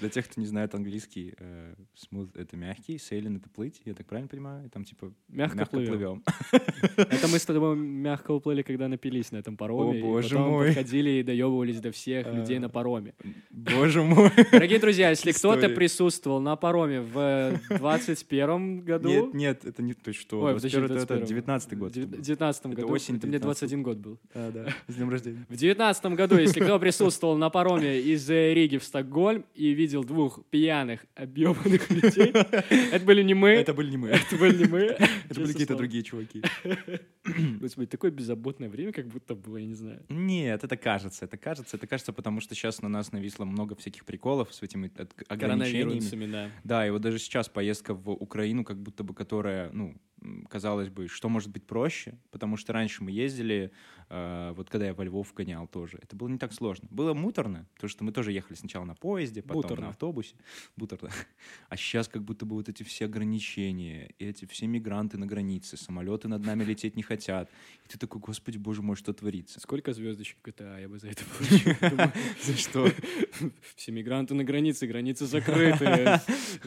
[0.00, 4.06] Для тех, кто не знает английский, э, smooth— это мягкий, sailing— это плыть, я так
[4.06, 4.70] правильно понимаю?
[4.70, 6.22] Там типа Мягко плывем.
[6.96, 10.00] Это мы с тобой мягко уплыли, когда напились на этом пароме.
[10.00, 10.68] О, боже мой.
[10.68, 12.32] подходили и доебывались до всех А.
[12.32, 13.14] людей на пароме.
[13.50, 14.30] Боже мой.
[14.52, 19.08] Дорогие друзья, если кто-то присутствовал на пароме в 21 году...
[19.08, 20.40] Нет, нет, это не то, что.
[20.40, 21.26] Ой, подожди, 21 это 21.
[21.26, 21.92] 19 год.
[21.92, 22.18] В это был.
[22.22, 22.92] 19 Это году.
[22.92, 23.60] осень Это мне 19.
[23.68, 24.18] 21 год был.
[24.34, 24.66] Да, да.
[24.88, 25.46] С днем рождения.
[25.48, 30.44] В девятнадцатом году, если кто присутствовал на пароме из Риги в Стокгольм и видел двух
[30.50, 32.32] пьяных, объебанных людей,
[32.92, 34.08] это были не мы, Это были не мы.
[34.08, 34.80] это были не мы.
[35.28, 36.42] Это были какие-то другие чуваки.
[37.60, 40.04] Господи, такое беззаботное время как будто было, я не знаю.
[40.08, 44.04] Нет, это кажется, это кажется, это кажется, потому что сейчас на нас нависло много всяких
[44.04, 44.92] приколов с этими
[45.28, 46.30] ограничениями.
[46.30, 46.50] Да.
[46.62, 49.96] Да, и вот даже сейчас поездка в Украину, как будто бы, которая, ну,
[50.48, 53.70] казалось бы, что может быть проще, потому что раньше мы ездили,
[54.08, 56.88] э, вот когда я во Львов гонял тоже, это было не так сложно.
[56.90, 59.84] Было муторно, потому что мы тоже ехали сначала на поезде, потом Буторно.
[59.84, 60.34] на автобусе.
[60.76, 61.10] Буторно.
[61.68, 66.28] А сейчас как будто бы вот эти все ограничения, эти все мигранты на границе, самолеты
[66.28, 67.50] над нами лететь не хотят.
[67.84, 69.60] И ты такой, господи, боже мой, что творится?
[69.60, 71.74] Сколько звездочек GTA я бы за это получил?
[72.42, 72.90] За что?
[73.76, 76.20] Все мигранты на границе, границы закрыты,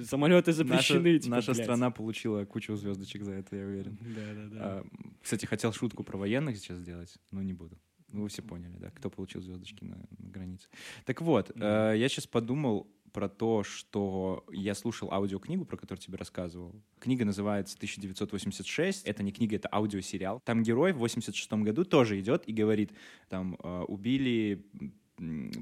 [0.04, 1.20] самолеты запрещены.
[1.20, 1.66] типа, наша блядь.
[1.66, 3.98] страна получила кучу звездочек за это, я уверен.
[4.02, 4.60] Да, да, да.
[4.62, 4.86] А,
[5.22, 7.78] Кстати, хотел шутку про военных сейчас сделать, но не буду.
[8.12, 10.68] Ну, вы все поняли, да, кто получил звездочки на, на границе.
[11.06, 11.94] Так вот, Да.
[11.94, 16.76] э, я сейчас подумал про то, что я слушал аудиокнигу, про которую тебе рассказывал.
[17.00, 19.02] Книга называется «1986».
[19.06, 20.40] Это не книга, это аудиосериал.
[20.42, 22.92] Там герой в 86 году тоже идет и говорит,
[23.30, 24.66] там, э, убили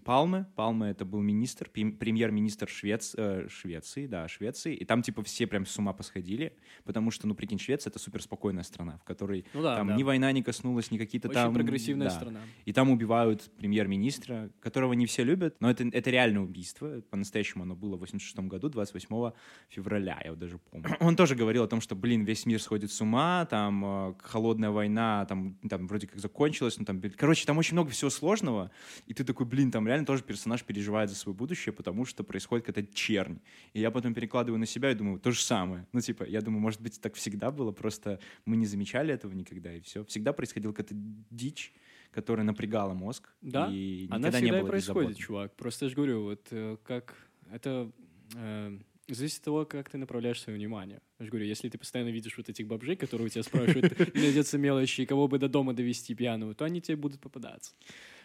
[0.04, 0.46] Палмы.
[0.56, 4.76] Палмы— это был министр, премьер-министр Швец, э, Швеции, да, Швеции.
[4.76, 8.64] И там, типа, все прям с ума посходили, потому что, ну, прикинь, Швеция— это суперспокойная
[8.64, 9.96] страна, в которой Ну да, там да.
[9.96, 11.54] ни война не коснулась, ни какие-то Очень там...
[11.54, 12.14] прогрессивная да.
[12.14, 12.40] страна.
[12.66, 17.02] И там убивают премьер-министра, которого не все любят, но это, это реальное убийство.
[17.10, 19.32] По-настоящему оно было в 86 году, 28
[19.70, 20.96] февраля, я вот даже помню.
[21.00, 24.70] Он тоже говорил о том, что, блин, весь мир сходит с ума, там э, холодная
[24.70, 28.72] война, там, там вроде как закончилась, ну там, короче, там очень много всего сложного,
[29.08, 32.66] и ты такой, блин, там реально тоже персонаж переживает за свое будущее, потому что происходит
[32.66, 33.40] какая-то чернь.
[33.74, 35.88] И я потом перекладываю на себя и думаю, то же самое.
[35.94, 39.74] Ну, типа, я думаю, может быть, так всегда было, просто мы не замечали этого никогда,
[39.74, 40.04] и все.
[40.06, 40.96] Всегда происходила какая-то
[41.32, 41.74] дичь,
[42.12, 43.30] которая напрягала мозг.
[43.42, 45.26] Да, и Она всегда не и было происходит, беззаботно.
[45.26, 45.56] чувак.
[45.56, 47.16] Просто я же говорю, вот э, как
[47.52, 47.92] это
[48.36, 51.02] э, зависит от того, как ты направляешь свое внимание.
[51.20, 54.58] Я же говорю, если ты постоянно видишь вот этих бомжей, которые у тебя спрашивают, найдется
[54.58, 57.74] мелочи, кого бы до дома довести пьяного, то они тебе будут попадаться.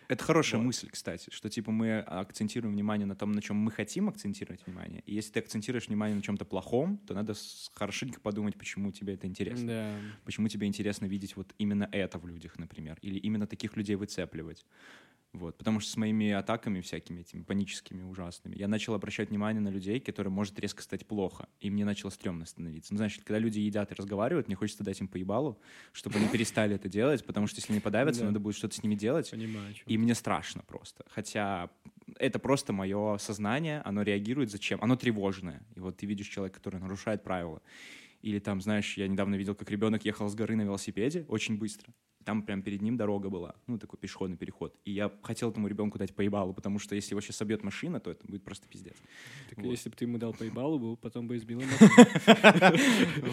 [0.08, 0.66] Это хорошая Вот.
[0.66, 5.02] мысль, кстати, что типа мы акцентируем внимание на том, на чем мы хотим акцентировать внимание.
[5.06, 7.34] И если ты акцентируешь внимание на чем-то плохом, то надо
[7.74, 9.66] хорошенько подумать, почему тебе это интересно.
[9.66, 10.00] Да.
[10.24, 14.66] Почему тебе интересно видеть вот именно это в людях, например, или именно таких людей выцепливать.
[15.32, 15.56] Вот.
[15.56, 19.98] Потому что с моими атаками всякими этими паническими, ужасными, я начал обращать внимание на людей,
[19.98, 22.92] которым может резко стать плохо, и мне начало стрёмно становиться.
[22.92, 25.58] Ну, значит, когда люди едят и разговаривают, мне хочется дать им поебалу,
[25.92, 28.26] чтобы они перестали это делать, потому что если они подавятся, Да.
[28.26, 29.74] надо будет что-то с ними делать, Понимаю.
[29.86, 31.04] и мне страшно просто.
[31.08, 31.70] Хотя
[32.18, 34.78] это просто мое сознание, оно реагирует зачем?
[34.82, 35.62] Оно тревожное.
[35.74, 37.62] И вот ты видишь человека, который нарушает правила.
[38.20, 41.92] Или там, знаешь, я недавно видел, как ребенок ехал с горы на велосипеде очень быстро.
[42.24, 44.74] Там прям перед ним дорога была, ну, такой пешеходный переход.
[44.84, 48.10] И я хотел этому ребенку дать поебалу, потому что если его сейчас собьет машина, то
[48.10, 48.96] это будет просто пиздец.
[49.50, 49.70] Так Вот.
[49.70, 51.62] если бы ты ему дал поебалу, потом бы избил.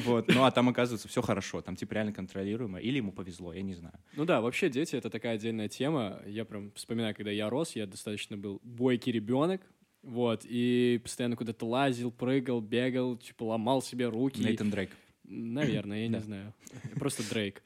[0.06, 0.28] Вот.
[0.28, 2.80] Ну, а там, оказывается, все хорошо, там, типа, реально контролируемо.
[2.80, 3.96] Или ему повезло, я не знаю.
[4.16, 6.22] Ну да, вообще дети— это такая отдельная тема.
[6.26, 9.62] Я прям вспоминаю, когда я рос, я достаточно был бойкий ребенок,
[10.02, 14.42] вот, и постоянно куда-то лазил, прыгал, бегал, типа ломал себе руки.
[14.42, 14.92] Нейтан Дрейк.
[15.30, 16.54] Наверное, я не знаю.
[16.96, 17.62] Просто Дрейк.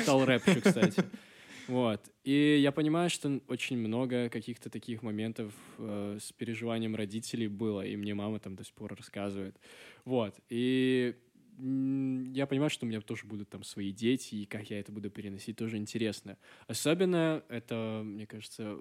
[0.00, 1.04] Читал рэп еще, кстати.
[1.66, 2.00] Вот.
[2.24, 7.94] И я понимаю, что очень много каких-то таких моментов э, с переживанием родителей было, и
[7.96, 9.54] мне мама там до сих пор рассказывает.
[10.06, 10.34] Вот.
[10.48, 11.14] И
[11.58, 15.10] я понимаю, что у меня тоже будут там свои дети, и как я это буду
[15.10, 16.38] переносить, тоже интересно.
[16.68, 18.78] Особенно это, мне кажется,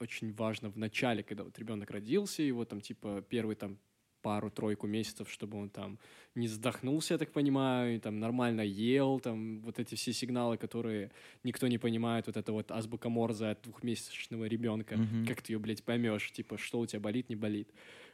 [0.00, 3.78] очень важно в начале, когда вот ребенок родился, его там типа первый там
[4.26, 5.98] пару-тройку месяцев, чтобы он там
[6.34, 11.10] не задохнулся, я так понимаю, и там нормально ел, там вот эти все сигналы, которые
[11.44, 15.26] никто не понимает, вот это вот азбука Морзе от двухмесячного ребенка, Мгм.
[15.26, 17.68] как ты ее, блядь, поймешь, типа, что у тебя болит, не болит.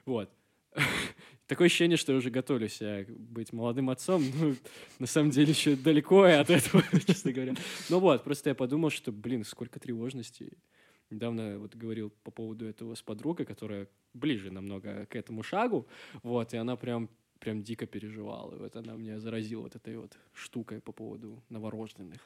[0.04, 0.28] Вот.
[1.46, 4.22] Такое ощущение, что я уже готовлюсь быть молодым отцом.
[4.40, 4.54] Ну,
[4.98, 7.54] на самом деле, еще далеко от этого, честно говоря.
[7.88, 10.52] Ну вот, просто я подумал, что, блин, сколько тревожностей.
[11.12, 15.86] Недавно вот говорил по поводу этого с подругой, которая ближе намного к этому шагу,
[16.22, 18.56] вот, и она прям прям дико переживала.
[18.56, 22.20] Вот она меня заразила вот этой вот штукой по поводу новорожденных.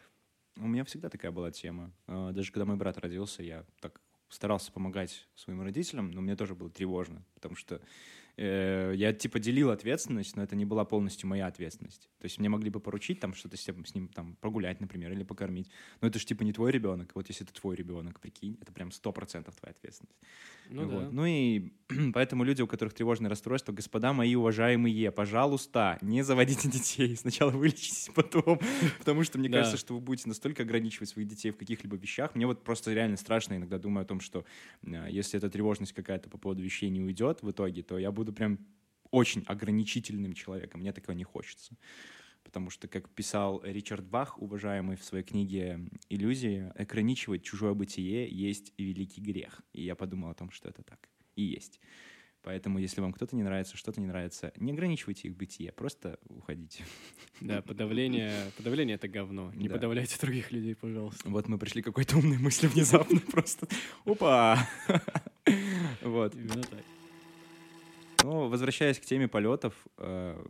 [0.59, 1.91] У меня всегда такая была тема.
[2.07, 6.55] А, Даже когда мой брат родился, я так старался помогать своим родителям, но мне тоже
[6.55, 7.81] было тревожно, потому что
[8.39, 12.11] я типа делил ответственность, но это не была полностью моя ответственность.
[12.19, 15.71] То есть мне могли бы поручить там что-то с ним, там прогулять, например, или покормить.
[16.01, 17.13] Но это же типа не твой ребенок.
[17.15, 20.19] Вот если это твой ребенок, прикинь, это прям сто процентов твоя ответственность.
[20.69, 21.05] Ну Вот.
[21.05, 21.11] да.
[21.13, 21.73] Ну и
[22.13, 27.17] поэтому люди, у которых тревожное расстройство, господа мои уважаемые, пожалуйста, не заводите детей.
[27.17, 28.61] Сначала вылечитесь, потом.
[28.99, 29.59] Потому что мне Да.
[29.59, 32.35] кажется, что вы будете настолько ограничивать своих детей в каких-либо вещах.
[32.35, 34.45] Мне вот просто реально страшно иногда думаю о том, что
[34.83, 38.26] э, если эта тревожность какая-то по поводу вещей не уйдет в итоге, то я буду
[38.33, 38.59] прям
[39.11, 40.81] очень ограничительным человеком.
[40.81, 41.77] Мне такого не хочется.
[42.43, 48.73] Потому что, как писал Ричард Бах, уважаемый в своей книге «Иллюзии», ограничивать чужое бытие есть
[48.79, 49.63] великий грех.
[49.73, 51.81] И я подумал о том, что это так и есть.
[52.43, 56.85] Поэтому, если вам кто-то не нравится, что-то не нравится, не ограничивайте их бытие, просто уходите.
[57.41, 59.53] Да, подавление, подавление это говно.
[59.53, 59.75] Не Да.
[59.75, 61.29] подавляйте других людей, пожалуйста.
[61.29, 63.67] Вот мы пришли к какой-то умной мысли внезапно просто.
[64.05, 64.69] Опа!
[66.03, 66.35] Вот.
[66.35, 66.85] Именно так.
[68.27, 70.45] Ну, возвращаясь к теме полетов, э,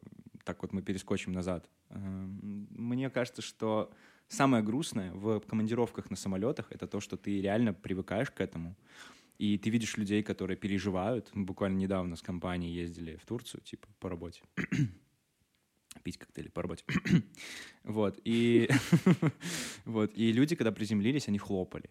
[0.44, 1.68] так вот мы перескочим назад.
[1.90, 3.92] Э, мне кажется, что
[4.28, 8.74] самое грустное в командировках на самолетах это то, что ты реально привыкаешь к этому.
[9.36, 11.28] И ты видишь людей, которые переживают.
[11.34, 14.40] Мы буквально недавно с компанией ездили в Турцию, типа, по работе.
[16.02, 16.82] Пить коктейли по работе.
[17.84, 18.18] вот.
[18.24, 18.70] И,
[19.84, 20.12] вот.
[20.16, 21.90] И люди, когда приземлились, они хлопали.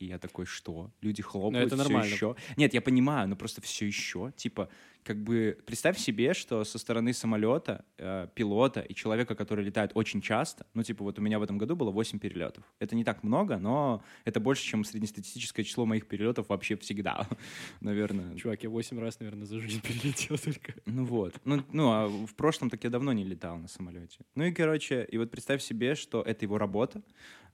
[0.00, 0.90] И я такой, что?
[1.02, 2.12] Люди хлопают это всё нормально.
[2.12, 2.34] еще?
[2.56, 4.32] Нет, я понимаю, но просто все еще.
[4.34, 4.70] Типа,
[5.04, 10.22] как бы представь себе, что со стороны самолета, э, пилота и человека, который летает очень
[10.22, 12.64] часто, ну, типа, вот у меня в этом году было 8 перелетов.
[12.78, 17.26] Это не так много, но это больше, чем среднестатистическое число моих перелетов вообще всегда,
[17.80, 18.34] наверное.
[18.36, 20.74] Чувак, я восемь раз, наверное, за жизнь перелетел только.
[20.86, 21.34] Ну вот.
[21.44, 24.18] Ну, ну, а в прошлом так я давно не летал на самолете.
[24.34, 27.02] Ну и, короче, и вот представь себе, что это его работа.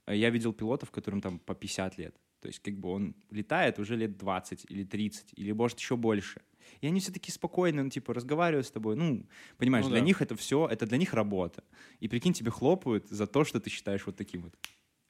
[0.07, 2.15] Э, Я видел пилотов, которым там по 50 лет.
[2.39, 6.41] То есть как бы он летает уже лет 20 или 30, или может еще больше.
[6.81, 8.95] И они все таки спокойно, ну, типа, разговаривают с тобой.
[8.95, 9.25] Ну,
[9.57, 10.05] понимаешь, Ну для да.
[10.05, 11.63] них это все, это для них работа.
[12.01, 14.55] И прикинь, тебе хлопают за то, что ты считаешь вот таким вот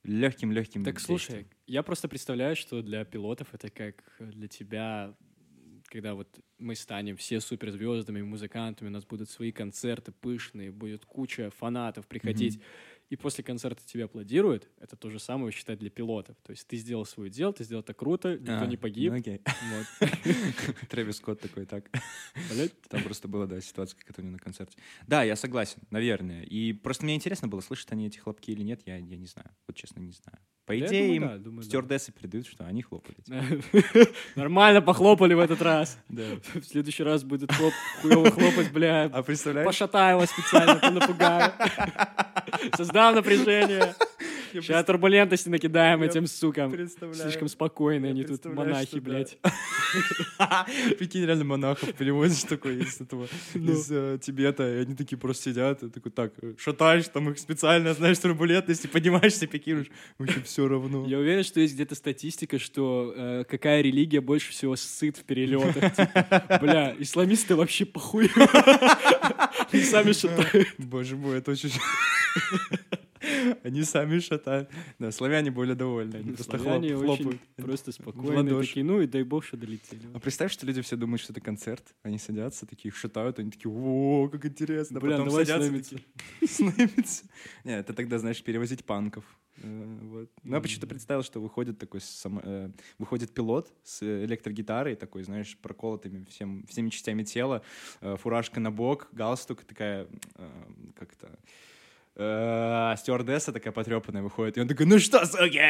[0.03, 5.15] легким-легким Так слушай, я просто представляю, что для пилотов это как для тебя,
[5.85, 11.49] когда вот мы станем все суперзвездами, музыкантами, у нас будут свои концерты пышные, будет куча
[11.49, 12.61] фанатов приходить,
[13.09, 16.35] и после концерта тебе аплодируют, это то же самое считать для пилотов.
[16.43, 19.13] То есть ты сделал свое дело, ты сделал это круто, никто не погиб.
[19.13, 19.41] Ну, окей.
[19.45, 20.09] Вот.
[20.89, 21.89] Трэвис Скотт такой, так.
[22.51, 22.79] Блядь.
[22.89, 24.77] Там просто была, да, ситуация, как это у него на концерте.
[25.07, 26.43] Да, я согласен, наверное.
[26.43, 29.49] И просто мне интересно было, слышат они эти хлопки или нет, я, я не знаю.
[29.67, 30.39] Вот честно, не знаю.
[30.67, 31.67] По Я идее, думаю, им да, думаю, да.
[31.69, 33.15] стюардессы передают, что они хлопали.
[34.35, 35.97] Нормально похлопали в этот раз.
[36.09, 36.23] Да.
[36.55, 37.51] В следующий раз будет
[38.01, 39.09] хуёво хлопать, бля.
[39.13, 39.65] А представляешь?
[39.65, 41.53] Пошатаю вас специально, понапугаю.
[42.97, 43.93] Создам напряжение.
[44.61, 46.73] Сейчас турбулентности накидаем этим сукам.
[47.13, 49.37] Слишком спокойные они тут, монахи, блядь.
[50.97, 53.71] Прикинь, реально монахов перевозишь такой из этого, Ну.
[53.71, 57.39] из э, Тибета, и они такие просто сидят, и такой, так, э, шатаешь там их
[57.39, 61.05] специально, знаешь, турбулентности, поднимаешься, пикируешь, вообще все равно.
[61.07, 65.95] Я уверен, что есть где-то статистика, что э, какая религия больше всего сыт в перелетах.
[65.95, 68.29] Типа, Бля, исламисты вообще похуй.
[69.71, 70.67] Они сами считают.
[70.77, 71.71] Боже мой, это очень...
[73.63, 74.69] Они сами шатают.
[74.99, 76.15] Да, славяне более довольны.
[76.17, 77.41] Они просто Славяне хлоп- хлопают.
[77.57, 78.67] просто ладоши.
[78.67, 80.01] такие, ну и дай бог, что долетели.
[80.13, 81.95] А представь, что люди все думают, что это концерт.
[82.03, 84.99] Они садятся, такие шатают, они такие, о, как интересно.
[84.99, 85.95] Бля, Потом давай садятся, слэмиться.
[85.95, 87.25] такие, слэмиться.
[87.63, 89.23] Не, это тогда, знаешь, перевозить панков.
[89.63, 90.29] Э, Вот.
[90.43, 95.57] Ну, я почему-то представил, что выходит такой само- э, выходит пилот с электрогитарой, такой, знаешь,
[95.57, 97.61] проколотыми всем, всеми частями тела,
[98.01, 100.49] э, фуражка на бок, галстук, такая, э,
[100.95, 101.35] как это, э,
[102.17, 105.61] стюардесса такая потрепанная выходит, и он такой, ну что, суки?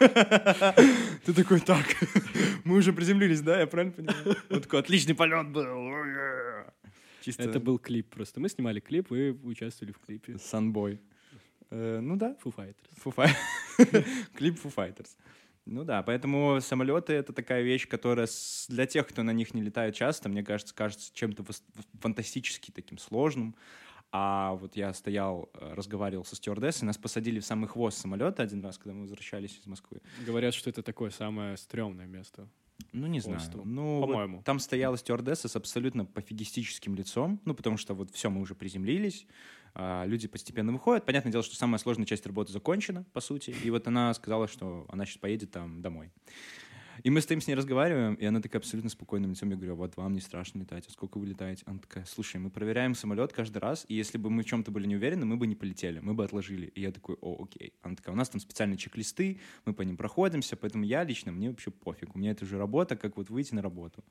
[1.26, 1.84] Ты такой, так,
[2.64, 4.36] мы уже приземлились, да, я правильно понимаю?
[4.50, 5.66] Он такой, отличный полет был.
[7.20, 8.40] Чисто Это был клип просто.
[8.40, 10.32] Мы снимали клип, вы участвовали в клипе.
[10.32, 10.98] Sunboy.
[11.70, 12.74] Э, Ну да, Foo Fighters.
[13.04, 13.30] Foo
[14.34, 15.10] клип Foo Fighters.
[15.66, 18.28] Ну да, поэтому самолеты— это такая вещь, которая
[18.68, 21.44] для тех, кто на них не летает часто, мне кажется, кажется чем-то
[22.00, 23.54] фантастически таким сложным.
[24.12, 28.64] А вот я стоял, э, разговаривал со стюардессой, нас посадили в самый хвост самолета один
[28.64, 30.00] раз, когда мы возвращались из Москвы.
[30.26, 32.48] Говорят, что это такое самое стрёмное место.
[32.92, 33.38] Ну, не знаю.
[33.38, 33.62] Хвосту.
[33.64, 34.42] Ну, вот По-моему.
[34.42, 39.26] там стояла стюардесса с абсолютно пофигистическим лицом, ну, потому что вот все, мы уже приземлились,
[39.74, 41.06] а, люди постепенно выходят.
[41.06, 44.86] Понятное дело, что самая сложная часть работы закончена, по сути, и вот она сказала, что
[44.88, 46.10] она сейчас поедет там домой.
[47.02, 49.50] И мы стоим с ней разговариваем, и она такая абсолютно спокойным лицом.
[49.50, 51.62] Я говорю, «А вот вам не страшно летать, а сколько вы летаете?
[51.66, 54.86] Она такая, слушай, мы проверяем самолет каждый раз, и если бы мы в чем-то были
[54.86, 56.66] не уверены, мы бы не полетели, мы бы отложили.
[56.66, 57.72] И я такой, о, окей.
[57.82, 61.48] Она такая, у нас там специальные чек-листы, мы по ним проходимся, поэтому я лично, мне
[61.48, 62.14] вообще пофиг.
[62.14, 64.04] У меня это уже работа, как вот выйти на работу.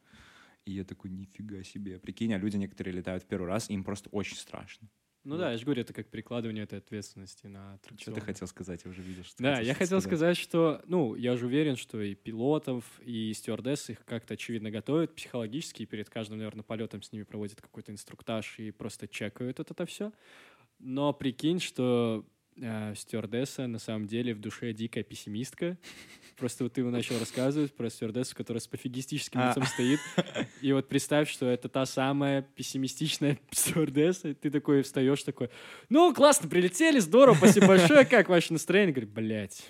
[0.66, 2.00] И я такой, нифига себе.
[2.00, 4.88] Прикинь, а люди некоторые летают в первый раз, им просто очень страшно.
[5.30, 8.16] Ну да, я же говорю, это как перекладывание этой ответственности на Что аттракцион.
[8.16, 8.82] ты хотел сказать?
[8.84, 12.16] Я уже видел, что Да, я хотел сказать, что, ну, я же уверен, что и
[12.16, 17.24] пилотов, и стюардесс их как-то, очевидно, готовят психологически, и перед каждым, наверное, полетом с ними
[17.24, 20.12] проводят какой-то инструктаж и просто чекают вот это все.
[20.80, 22.26] Но прикинь, что
[22.62, 25.78] э, стюардесса на самом деле в душе дикая пессимистка.
[26.38, 29.50] Просто вот ты ему начал рассказывать про стюардессу, которая с пофигистическим А.
[29.50, 30.00] лицом стоит.
[30.62, 35.50] И вот представь, что это та самая пессимистичная стюардесса, ты такой встаешь такой,
[35.90, 38.94] ну, классно, прилетели, здорово, спасибо большое, как ваше настроение?
[38.94, 39.70] Говорит, блядь,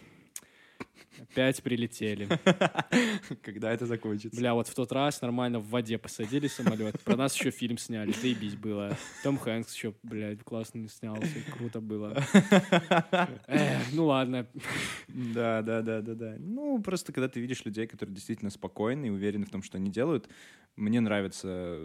[1.19, 2.27] опять прилетели.
[3.41, 4.39] Когда это закончится?
[4.39, 8.11] Бля, вот в тот раз нормально в воде посадили самолет, про нас еще фильм сняли,
[8.11, 8.97] заебись было.
[9.23, 11.27] Том Хэнкс еще, блядь, классно снялся,
[11.57, 12.13] круто было.
[13.47, 14.47] Эх, ну ладно.
[15.07, 16.35] Да, да, да, да, да.
[16.39, 19.91] Ну, просто когда ты видишь людей, которые действительно спокойны и уверены в том, что они
[19.91, 20.29] делают,
[20.75, 21.79] мне нравится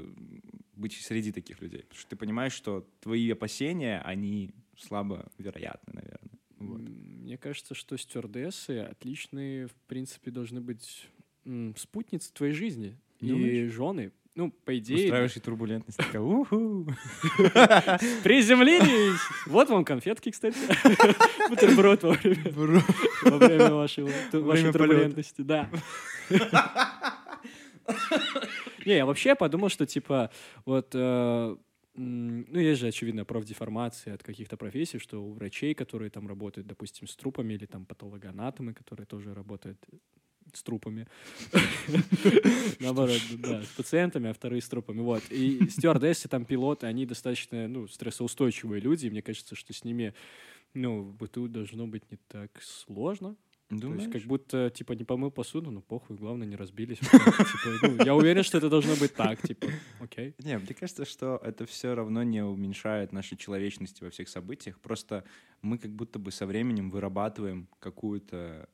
[0.74, 1.82] быть среди таких людей.
[1.82, 6.33] Потому что ты понимаешь, что твои опасения, они слабо вероятны, наверное.
[6.66, 6.80] Вот.
[6.80, 11.08] Мне кажется, что стюардессы отличные, в принципе, должны быть
[11.76, 12.96] спутницы твоей жизни.
[13.20, 13.72] И Думаешь?
[13.72, 14.12] жены.
[14.34, 15.96] Ну, по идее, Устраиваешь и турбулентность.
[15.96, 16.86] Такая, уху.
[18.24, 19.20] приземлились.
[19.46, 20.58] Вот вам конфетки, кстати.
[21.48, 22.50] Бутерброд во время,
[23.70, 24.72] во вашей полета.
[24.72, 25.42] турбулентности.
[25.42, 25.70] Да.
[28.84, 30.30] Не, я вообще подумал, что, типа,
[30.64, 30.90] вот...
[30.94, 31.56] э,
[31.96, 37.06] Ну, есть же, очевидно, профдеформация от каких-то профессий, что у врачей, которые там работают, допустим,
[37.06, 39.78] с трупами, или там патологоанатомы, которые тоже работают
[40.52, 41.06] с трупами.
[42.80, 45.00] Наоборот, да, с пациентами, а вторые с трупами.
[45.00, 45.22] Вот.
[45.30, 50.14] И стюардессы, там пилоты, они достаточно, ну, стрессоустойчивые люди, и мне кажется, что с ними,
[50.74, 53.36] ну, в быту должно быть не так сложно.
[53.68, 54.02] То Думаешь?
[54.02, 56.98] есть как будто, типа, не помыл посуду, ну, похуй, главное, не разбились.
[56.98, 59.68] Типа, ну, Я уверен, что это должно быть так, типа,
[60.00, 60.34] окей.
[60.38, 64.78] Не, мне кажется, что это все равно не уменьшает нашей человечности во всех событиях.
[64.80, 65.24] Просто
[65.62, 68.68] мы как будто бы со временем вырабатываем какую-то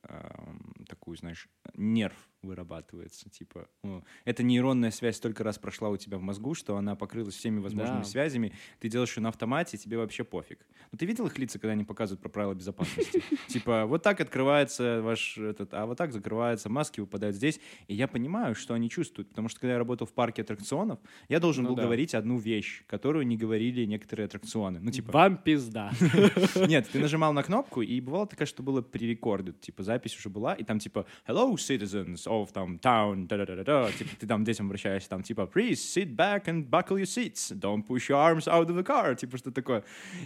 [0.87, 3.29] такую, знаешь, нерв вырабатывается.
[3.29, 7.35] Типа, ну, эта нейронная связь столько раз прошла у тебя в мозгу, что она покрылась
[7.35, 8.53] всеми возможными связями.
[8.79, 10.65] Ты делаешь ее на автомате, тебе вообще пофиг.
[10.91, 13.23] Ну, ты видел их лица, когда они показывают про правила безопасности?
[13.47, 17.59] Типа, вот так открывается ваш этот, а вот так закрывается, маски выпадают здесь.
[17.87, 21.39] И я понимаю, что они чувствуют, потому что когда я работал в парке аттракционов, я
[21.39, 24.79] должен Ну был говорить одну вещь, которую не говорили некоторые аттракционы.
[24.81, 25.91] Ну, типа, Вам пизда.
[26.67, 30.53] нет, ты нажимал на кнопку, и бывало такое, что было пререкордед, типа запись уже была,
[30.53, 35.23] и там типа «Hello, citizens of там town», да-да-да-да, типа ты там детям обращаешься, там
[35.23, 38.85] типа «Please sit back and buckle your seats, don't push your arms out of the
[38.85, 39.83] car», типа что такое.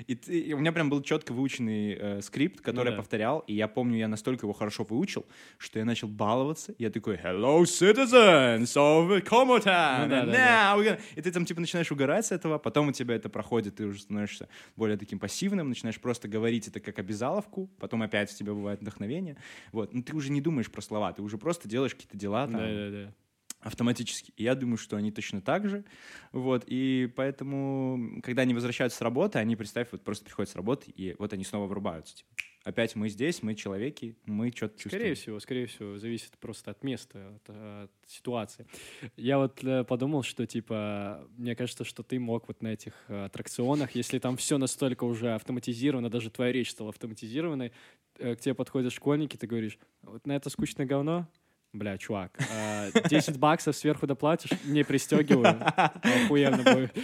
[0.08, 2.98] И, ты- и у меня прям был четко выученный э, скрипт, который Ну я да.
[2.98, 5.26] повторял, и я помню, я настолько его хорошо выучил,
[5.58, 10.34] что я начал баловаться, я такой «Hello, citizens of Comotan, Ну да, да, да.
[10.34, 13.30] now we're gonna-» И ты там типа начинаешь угорать с этого, потом у тебя это
[13.30, 18.34] проходит, ты уже становишься более таким пассивным, начинаешь просто говорить это как обязаловку, потом опять
[18.34, 19.38] у тебя бывает вдохновение.
[19.72, 19.94] Вот.
[19.94, 22.58] Но ты уже не думаешь про слова, ты уже просто делаешь какие-то дела там.
[22.58, 23.14] Да-да-да.
[23.60, 24.32] Автоматически.
[24.38, 25.84] И я думаю, что они точно так же.
[26.32, 30.92] Вот, и поэтому, когда они возвращаются с работы, они, представь, вот просто приходят с работы,
[30.92, 32.16] и вот они снова врубаются.
[32.16, 32.30] Типа,
[32.66, 35.02] опять мы здесь, мы человеки, мы что-то чувствуем.
[35.02, 38.68] Скорее всего, скорее всего, зависит просто от места, от, от ситуации.
[39.16, 43.26] Я вот э, подумал, что типа, мне кажется, что ты мог вот на этих э,
[43.26, 47.72] аттракционах, если там все настолько уже автоматизировано, даже твоя речь стала автоматизированной,
[48.18, 51.28] э, к тебе подходят школьники, ты говоришь, вот на это скучное говно,
[51.76, 55.62] Бля, чувак, э, 10 баксов сверху доплатишь, не пристегиваю,
[56.24, 56.98] охуенно будет.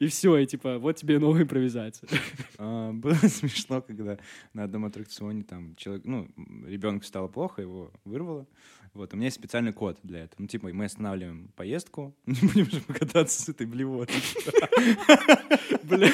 [0.00, 2.08] И все, и типа, вот тебе новая импровизация.
[2.56, 4.16] А, Было смешно, когда
[4.54, 6.28] на одном аттракционе там человек, ну,
[6.66, 8.46] ребенку стало плохо, его вырвало.
[8.94, 10.42] Вот, у меня есть специальный код для этого.
[10.42, 14.14] Ну, типа, мы останавливаем поездку, не будем же покататься с этой блевотой.
[15.82, 16.08] Бля,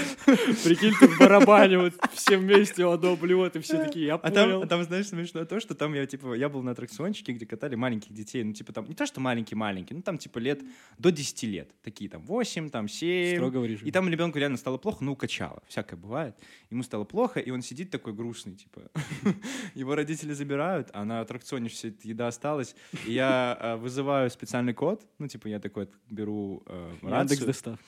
[0.65, 4.49] прикинь, ты в барабане вот все вместе одно блюдо, и все такие, я А там,
[4.49, 4.63] понял.
[4.63, 7.75] а там, знаешь, смешно то, что там я, типа, я был на аттракциончике, где катали
[7.77, 10.61] маленьких детей, ну, типа, там, не то, что маленькие-маленькие, ну, там, типа, лет
[10.99, 13.37] до 10 лет, такие, там, 8, там, 7.
[13.37, 13.89] Строго в режиме.
[13.89, 16.35] И там ребенку реально стало плохо, ну, укачало, всякое бывает.
[16.71, 18.83] Ему стало плохо, и он сидит такой грустный, типа,
[19.75, 22.70] его родители забирают, а на аттракционе вся эта еда осталась,
[23.07, 27.85] и я э, вызываю специальный код, ну, типа, я такой беру э, Яндекс доставка.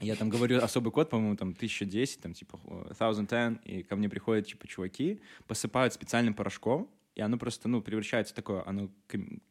[0.00, 4.08] я там говорю особый код, по-моему, там 1010, там типа э, 1010, и ко мне
[4.08, 8.90] приходят типа чуваки, посыпают специальным порошком, и оно просто, ну, превращается в такое, оно,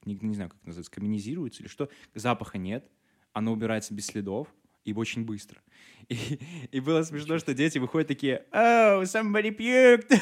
[0.06, 2.90] не, не знаю, как называется, каменизируется или что, запаха нет,
[3.34, 4.48] оно убирается без следов
[4.90, 5.62] и очень быстро.
[6.08, 6.40] И,
[6.72, 10.20] и было смешно, что дети выходят такие, oh, somebody puked.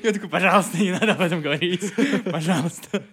[0.04, 1.92] Я такой, пожалуйста, не надо об этом говорить,
[2.24, 3.04] пожалуйста.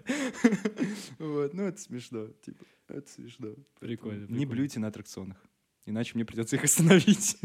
[1.20, 3.56] Вот, ну это смешно, типа, это смешно.
[3.80, 5.38] Прикольно, Не блюйте на аттракционах.
[5.86, 7.38] Иначе мне придется их остановить.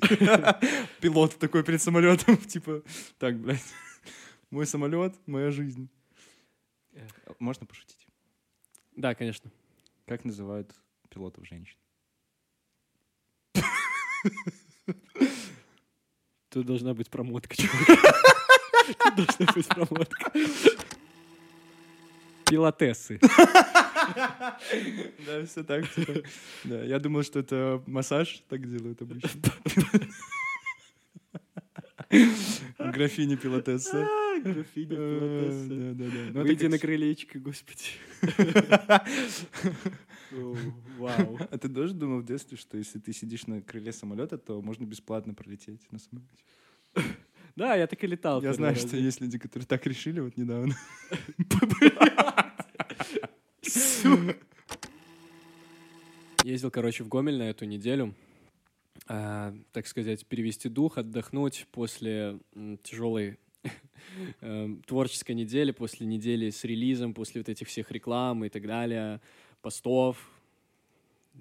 [1.01, 2.83] Пилот такой перед самолетом, типа,
[3.19, 3.65] так, блядь,
[4.51, 5.89] мой самолет, моя жизнь.
[7.41, 8.07] Можно пошутить?
[8.95, 9.51] Да, конечно.
[10.07, 10.73] Как называют
[11.11, 11.77] пилотов женщин?
[16.51, 17.87] Тут должна быть промотка, чувак.
[19.17, 20.33] Тут должна быть промотка.
[22.49, 23.21] Пилотессы.
[25.27, 25.93] Да, все так.
[25.95, 26.23] типа.
[26.65, 29.41] Да, я думал, что это массаж, так делают обычно.
[32.79, 34.09] Графиня пилотесса.
[34.43, 36.31] Графиня Э, Да, да, да.
[36.33, 37.91] Ну, Выйди на крылечко, господи.
[40.31, 41.39] Вау.
[41.51, 44.85] А ты тоже думал в детстве, что если ты сидишь на крыле самолета, то можно
[44.85, 46.45] бесплатно пролететь на самолете?
[47.57, 48.43] Да, я так и летал.
[48.43, 48.87] Я знаю, раз.
[48.87, 50.75] что есть люди, которые так решили вот недавно.
[56.45, 58.15] Ездил, короче, в Гомель на эту неделю.
[59.09, 62.39] а, так сказать, перевести дух, отдохнуть после
[62.83, 63.39] тяжелой
[64.41, 69.21] эм, творческой недели, после недели с релизом, после вот этих всех реклам и так далее,
[69.61, 70.17] постов.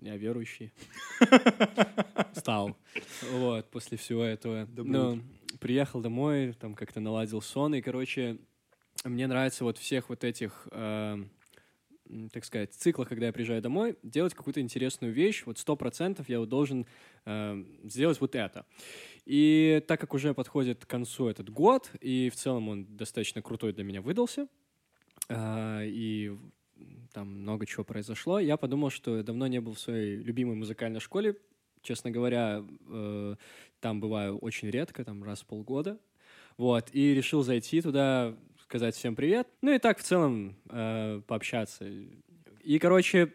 [0.02, 0.72] Я верующий.
[2.34, 2.76] Стал.
[3.32, 4.68] Вот, после всего этого.
[4.76, 5.22] Ну,
[5.60, 8.38] приехал домой, там как-то наладил сон, и, короче,
[9.04, 11.30] мне нравится вот всех вот этих, м,
[12.32, 16.40] так сказать, циклах, когда я приезжаю домой, делать какую-то интересную вещь, вот сто процентов я
[16.40, 16.86] вот должен
[17.26, 18.66] эм, сделать вот это.
[19.26, 23.74] И так как уже подходит к концу этот год, и в целом он достаточно крутой
[23.74, 24.48] для меня выдался,
[25.30, 26.38] а, и
[27.18, 31.36] там много чего произошло, я подумал, что давно не был в своей любимой музыкальной школе.
[31.82, 33.36] Честно говоря, э,
[33.80, 35.98] там бываю очень редко, там раз в полгода.
[36.58, 39.48] Вот, и решил зайти туда, сказать всем привет.
[39.64, 41.86] Ну и так в целом э, пообщаться.
[42.62, 43.34] И, короче,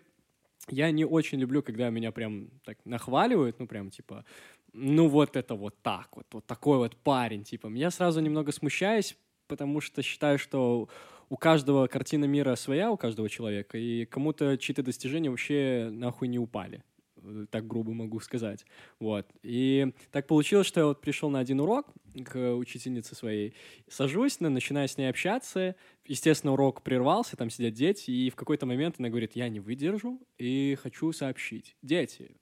[0.68, 4.24] я не очень люблю, когда меня прям так нахваливают, ну прям типа,
[4.72, 7.66] ну вот это вот так вот, вот такой вот парень, типа.
[7.66, 9.16] Я сразу немного смущаюсь,
[9.49, 10.89] потому что считаю, что
[11.33, 16.39] у каждого картина мира своя, у каждого человека, и кому-то чьи-то достижения вообще нахуй не
[16.39, 16.85] упали.
[17.22, 18.66] Э, Так грубо могу сказать.
[19.01, 19.26] Вот.
[19.43, 21.87] И так получилось, что я вот пришел на один урок
[22.26, 23.55] к учительнице своей,
[23.89, 25.74] сажусь, начинаю с ней общаться.
[26.05, 30.20] Естественно, урок прервался, там сидят дети, и в какой-то момент она говорит, я не выдержу
[30.37, 31.76] и хочу сообщить.
[31.80, 32.37] Дети,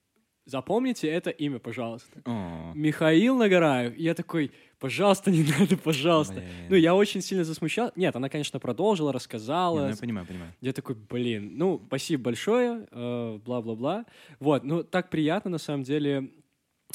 [0.45, 2.23] запомните это имя, пожалуйста.
[2.25, 3.97] О, Михаил Нагораев.
[3.97, 6.35] И я такой, пожалуйста, не надо, пожалуйста.
[6.35, 6.47] блин.
[6.71, 7.93] Ну, я очень сильно засмущал.
[7.97, 9.83] Нет, она, конечно, продолжила, Не, рассказала.
[9.83, 10.53] ну, я понимаю, понимаю.
[10.61, 14.07] Я такой, блин, ну, спасибо большое, э, бла-бла-бла.
[14.39, 16.31] Вот, ну, так приятно, на самом деле,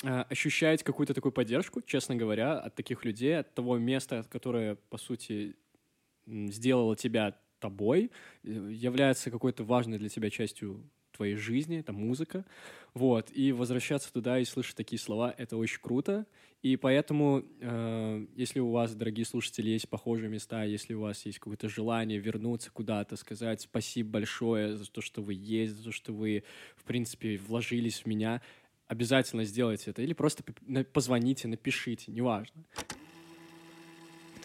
[0.03, 4.97] э, ощущать какую-то такую поддержку, честно говоря, от таких людей, от того места, которое, по
[4.97, 5.55] сути,
[6.27, 8.11] сделало тебя тобой,
[8.43, 10.83] э, является какой-то важной для тебя частью
[11.16, 12.45] твоей жизни, это музыка.
[12.93, 16.26] Вот, и возвращаться туда и слышать такие слова, это очень круто.
[16.61, 21.38] И поэтому, э, если у вас, дорогие слушатели, есть похожие места, если у вас есть
[21.38, 26.11] какое-то желание вернуться куда-то, сказать спасибо большое за то, что вы есть, за то, что
[26.11, 26.43] вы,
[26.76, 28.41] в принципе, вложились в меня,
[28.88, 30.01] обязательно сделайте это.
[30.01, 30.43] Или просто
[30.91, 32.63] позвоните, напишите, неважно.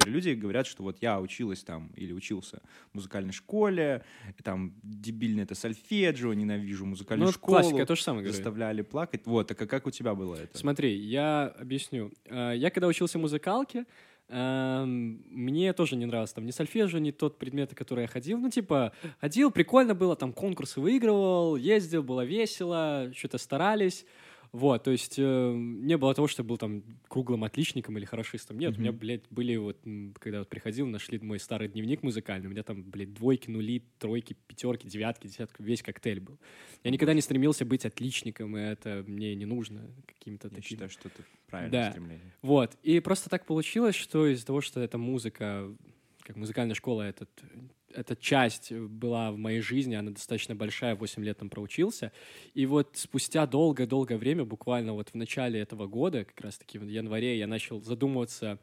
[0.01, 4.03] Некоторые люди говорят, что вот я училась там или учился в музыкальной школе,
[4.43, 7.59] там дебильно это сольфеджио, ненавижу музыкальную Ну, школу.
[7.59, 8.35] классика, я то же самое говорю.
[8.35, 9.21] заставляли плакать.
[9.27, 10.57] Вот, так а как у тебя было это?
[10.57, 12.13] Смотри, я объясню.
[12.27, 13.85] Э, Я когда учился в музыкалке,
[14.29, 18.39] эм, мне тоже не нравился там ни сольфеджио, ни тот предмет, который я ходил.
[18.39, 24.07] Ну, типа, ходил, прикольно было, там конкурсы выигрывал, ездил, было весело, что-то старались.
[24.53, 28.59] Вот, то есть э, не было того, что я был там круглым отличником или хорошистом.
[28.59, 29.79] Нет, у меня, блядь, были вот,
[30.19, 34.37] когда вот приходил, нашли мой старый дневник музыкальный, у меня там, блядь, двойки, нули, тройки,
[34.49, 36.39] пятерки, девятки, десятки, весь коктейль был.
[36.83, 40.69] Я никогда не стремился быть отличником, и это мне не нужно каким-то Я таким.
[40.69, 41.91] считаю, что это правильное Да.
[41.93, 42.35] стремление.
[42.43, 42.77] Вот.
[42.83, 45.73] И просто так получилось, что из-за того, что эта музыка,
[46.23, 47.31] как музыкальная школа, этот,
[47.95, 52.13] эта часть была в моей жизни, она достаточно большая, 8 лет там проучился.
[52.55, 57.39] И вот спустя долгое-долгое время, буквально вот в начале этого года, как раз-таки в январе,
[57.39, 58.59] я начал задумываться,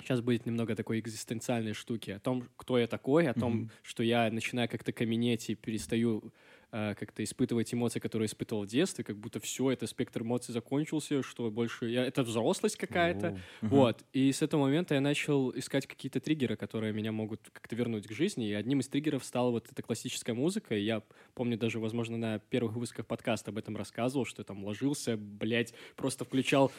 [0.00, 3.70] сейчас будет немного такой экзистенциальной штуки, о том, кто я такой, о том, Мгм.
[3.82, 6.32] что я начинаю как-то каменеть и перестаю
[6.70, 11.50] как-то испытывать эмоции, которые испытывал в детстве, как будто все, это спектр эмоций закончился, что
[11.50, 11.88] больше...
[11.88, 13.40] Я, это взрослость какая-то.
[13.62, 14.04] Вот.
[14.12, 18.12] И с этого момента я начал искать какие-то триггеры, которые меня могут как-то вернуть к
[18.12, 18.48] жизни.
[18.48, 20.74] И одним из триггеров стала вот эта классическая музыка.
[20.76, 21.02] И я
[21.34, 25.72] помню даже, возможно, на первых выпусках подкаста об этом рассказывал, что я там ложился, блядь,
[25.96, 26.72] просто включал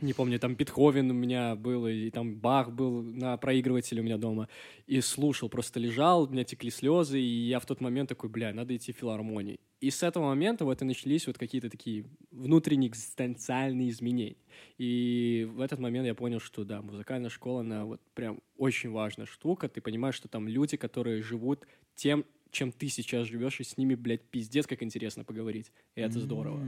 [0.00, 4.18] не помню, там Бетховен у меня был, и там Бах был на проигрывателе у меня
[4.18, 4.48] дома,
[4.86, 8.52] и слушал, просто лежал, у меня текли слезы, и я в тот момент такой, бля,
[8.52, 9.58] надо идти в филармонию.
[9.80, 14.36] И с этого момента вот и начались вот какие-то такие внутренние экзистенциальные изменения.
[14.78, 19.26] И в этот момент я понял, что да, музыкальная школа, она вот прям очень важная
[19.26, 19.68] штука.
[19.68, 21.66] Ты понимаешь, что там люди, которые живут
[21.96, 25.72] тем, чем ты сейчас живешь, и с ними, блядь, пиздец, как интересно поговорить.
[25.96, 26.64] И это здорово.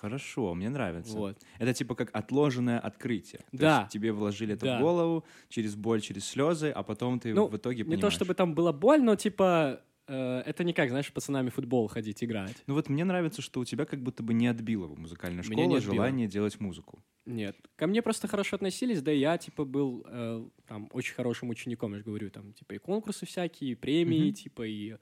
[0.00, 1.16] Хорошо, мне нравится.
[1.16, 1.36] Вот.
[1.58, 3.40] Это типа как отложенное открытие.
[3.50, 3.80] То Да.
[3.80, 4.78] есть тебе вложили это Да.
[4.78, 8.00] в голову через боль, через слезы, а потом ты Ну, в итоге Не понимаешь.
[8.00, 9.80] то чтобы там было боль, но типа
[10.12, 12.56] э, это не как, знаешь, пацанами футбол ходить играть.
[12.66, 15.66] Ну вот мне нравится, что у тебя как будто бы не отбила в музыкальной школе
[15.68, 15.94] не отбило.
[15.94, 16.98] желание делать музыку.
[17.26, 17.56] Нет.
[17.76, 21.92] Ко мне просто хорошо относились, да и я, типа, был э, там очень хорошим учеником,
[21.92, 24.32] я же говорю, там, типа, и конкурсы всякие, и премии, Мгм.
[24.34, 24.96] типа, и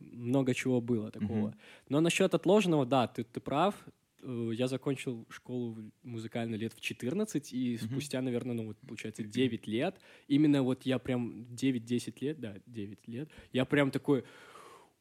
[0.00, 1.48] много чего было такого.
[1.48, 1.54] Мгм.
[1.88, 3.74] Но насчет отложенного, да, ты, ты прав.
[4.22, 7.90] Э, Я закончил школу музыкальную лет в 14, и Мгм.
[7.90, 13.06] спустя, наверное, ну вот, получается, 9 лет, именно вот я прям 9-10 лет, да, 9
[13.08, 14.24] лет, я прям такой,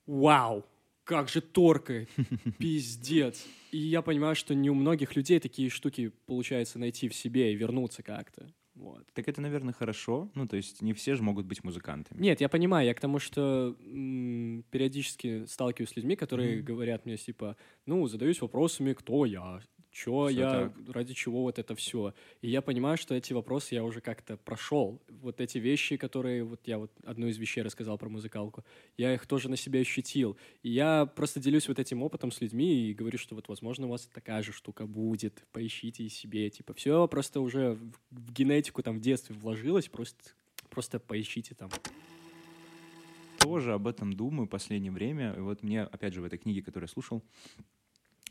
[0.05, 0.65] вау,
[1.03, 2.09] как же торкает,
[2.59, 3.45] пиздец.
[3.71, 7.55] И я понимаю, что не у многих людей такие штуки получается найти в себе и
[7.55, 8.51] вернуться как-то.
[8.79, 9.05] Вот.
[9.13, 10.29] Так это, наверное, хорошо.
[10.35, 12.21] Ну, то есть не все же могут быть музыкантами.
[12.21, 16.65] Нет, я понимаю, я к тому, что м, периодически сталкиваюсь с людьми, которые Мгм.
[16.65, 19.61] говорят мне, типа, ну, задаюсь вопросами, кто я,
[19.99, 22.13] чё Всё я, ради чего вот это все.
[22.41, 25.01] И я понимаю, что эти вопросы я уже как-то прошел.
[25.21, 28.63] Вот эти вещи, которые, вот я вот одну из вещей рассказал про музыкалку,
[28.97, 30.37] я их тоже на себе ощутил.
[30.63, 33.89] И я просто делюсь вот этим опытом с людьми и говорю, что вот, возможно, у
[33.89, 38.81] вас такая же штука будет, поищите и себе, типа, все просто уже в, в генетику
[38.81, 40.31] там в детстве вложилось, просто,
[40.69, 41.69] просто поищите там.
[43.39, 45.33] Тоже об этом думаю в последнее время.
[45.37, 47.23] И вот мне, опять же, в этой книге, которую я слушал,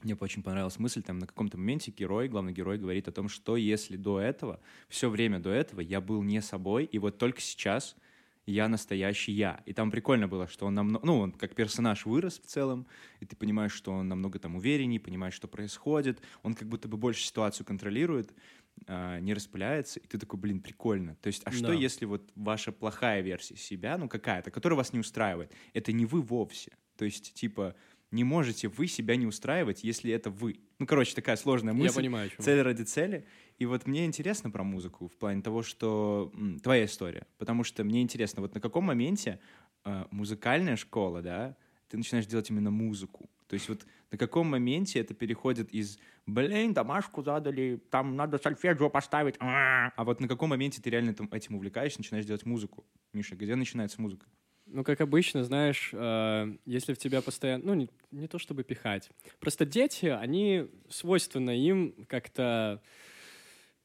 [0.02, 3.56] мне очень понравилась мысль, там на каком-то моменте герой, главный герой говорит о том, что
[3.56, 7.96] если до этого, все время до этого я был не собой, и вот только сейчас
[8.46, 9.62] я настоящий я.
[9.66, 12.86] И там прикольно было, что он намного, ну, он как персонаж вырос в целом,
[13.20, 16.96] и ты понимаешь, что он намного там увереннее, понимаешь, что происходит, он как будто бы
[16.96, 18.32] больше ситуацию контролирует,
[18.86, 21.16] а, не распыляется, и ты такой, блин, прикольно.
[21.16, 21.72] То есть, а что Да.
[21.74, 26.22] если вот ваша плохая версия себя, ну какая-то, которая вас не устраивает, это не вы
[26.22, 26.72] вовсе.
[26.96, 27.74] То есть, типа,
[28.10, 30.60] не можете вы себя не устраивать, если это вы.
[30.78, 31.86] Ну, короче, такая сложная мысль.
[31.86, 32.44] Я понимаю, о чём.
[32.44, 33.26] Цель ради цели.
[33.58, 37.26] И вот мне интересно про музыку в плане того, что м, твоя история.
[37.38, 39.40] Потому что мне интересно, вот на каком моменте
[39.84, 41.56] э, музыкальная школа, да,
[41.88, 43.28] ты начинаешь делать именно музыку.
[43.46, 48.90] То есть вот на каком моменте это переходит из «блин, домашку задали, там надо сольфеджио
[48.90, 52.84] поставить», а а вот на каком моменте ты реально этим увлекаешься, начинаешь делать музыку?
[53.14, 54.26] Миша, где начинается музыка?
[54.70, 57.64] Ну, как обычно, знаешь, э, если в тебя постоянно...
[57.64, 59.10] Ну, не, не то чтобы пихать.
[59.40, 62.82] Просто дети, они свойственно им как-то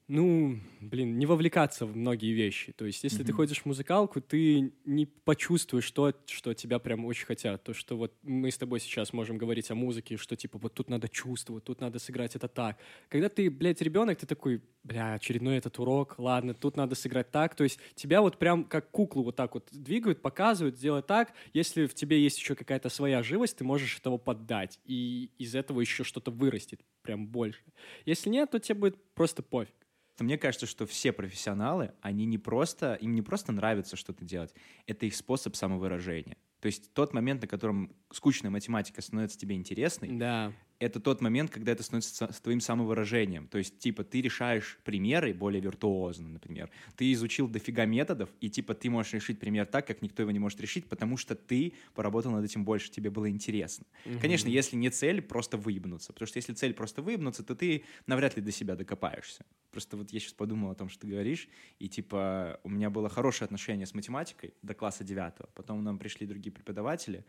[0.08, 2.74] ну, блин, не вовлекаться в многие вещи.
[2.74, 7.26] То есть, если ты ходишь в музыкалку, ты не почувствуешь то, что тебя прям очень
[7.26, 7.64] хотят.
[7.64, 10.90] То, что вот мы с тобой сейчас можем говорить о музыке, что типа вот тут
[10.90, 12.78] надо чувствовать, тут надо сыграть это так.
[13.08, 17.56] Когда ты, блядь, ребенок, ты такой, бля, очередной этот урок, ладно, тут надо сыграть так.
[17.56, 21.34] То есть тебя вот прям как куклу вот так вот двигают, показывают, делают так.
[21.54, 24.80] Если в тебе есть еще какая-то своя живость, ты можешь этого поддать.
[24.86, 27.62] И из этого еще что-то вырастет прям больше.
[28.06, 29.83] Если нет, то тебе будет просто пофиг.
[30.20, 34.54] Мне кажется, что все профессионалы, они не просто, им не просто нравится что-то делать,
[34.86, 36.38] это их способ самовыражения.
[36.60, 40.54] То есть тот момент, на котором скучная математика становится тебе интересной, Да.
[40.84, 43.48] Это тот момент, когда это становится твоим самовыражением.
[43.48, 46.70] То есть, типа, ты решаешь примеры более виртуозно, например.
[46.96, 50.40] Ты изучил дофига методов, и, типа, ты можешь решить пример так, как никто его не
[50.40, 53.86] может решить, потому что ты поработал над этим больше, тебе было интересно.
[54.22, 56.14] Конечно, если не цель, просто выебнуться.
[56.14, 59.46] Потому что если цель просто выебнуться, то ты навряд ли до себя докопаешься.
[59.72, 61.48] Просто вот я сейчас подумал о том, что ты говоришь,
[61.80, 65.50] и, типа, у меня было хорошее отношение с математикой до класса девятого.
[65.56, 67.26] Потом нам пришли другие преподаватели,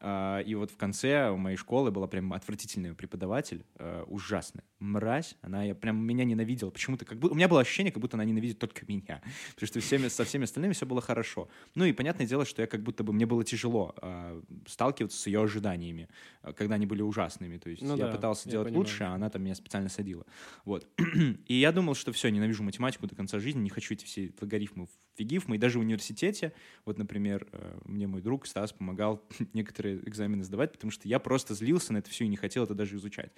[0.00, 4.64] И вот в конце у моей школы была прям отвратительный преподаватель, э, ужасная.
[4.78, 6.70] Мразь, она я прям меня ненавидела.
[6.70, 7.32] Почему-то как будто...
[7.32, 9.22] У меня было ощущение, как будто она ненавидит только меня.
[9.54, 11.48] Потому что всеми, со всеми остальными все было хорошо.
[11.74, 13.12] Ну и понятное дело, что я как будто бы...
[13.12, 16.08] Мне было тяжело э, сталкиваться с ее ожиданиями,
[16.56, 17.56] когда они были ужасными.
[17.56, 18.86] То есть Ну я да, пытался я делать понимаю.
[18.86, 20.26] лучше, а она там меня специально садила.
[20.64, 20.86] Вот.
[21.46, 24.88] И я думал, что все, ненавижу математику до конца жизни, не хочу эти все логарифмы
[25.16, 25.56] фигифмы.
[25.56, 26.52] И даже в университете,
[26.84, 31.54] вот, например, э, мне мой друг Стас помогал некоторые экзамены сдавать, потому что я просто
[31.54, 33.32] злился на это все и не хотел это даже изучать.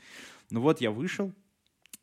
[0.50, 1.32] Ну вот я вышел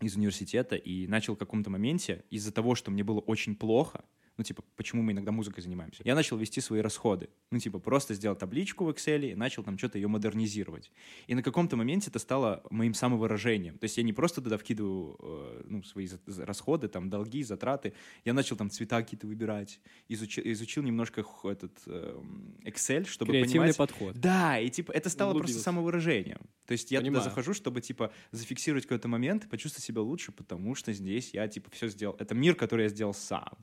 [0.01, 4.03] из университета и начал в каком-то моменте из-за того, что мне было очень плохо,
[4.37, 6.01] ну, типа, почему мы иногда музыкой занимаемся.
[6.05, 7.29] Я начал вести свои расходы.
[7.51, 10.91] Ну, типа, просто сделал табличку в Excel и начал там что-то ее модернизировать.
[11.27, 13.77] И на каком-то моменте это стало моим самовыражением.
[13.77, 16.07] То есть я не просто туда вкидываю э, ну, свои
[16.37, 17.93] расходы, там, долги, затраты.
[18.25, 19.79] Я начал там цвета какие-то выбирать.
[20.09, 23.77] Изучил, изучил немножко этот эм, Excel, чтобы Креативный понимать...
[23.77, 24.15] подход.
[24.15, 25.63] Да, и типа это стало просто Углубился.
[25.63, 26.41] самовыражением.
[26.65, 27.21] То есть я Понимаю.
[27.21, 31.69] туда захожу, чтобы типа зафиксировать какой-то момент, почувствовать себя лучше, потому что здесь я типа
[31.71, 32.15] все сделал.
[32.19, 33.57] Это мир, который я сделал сам.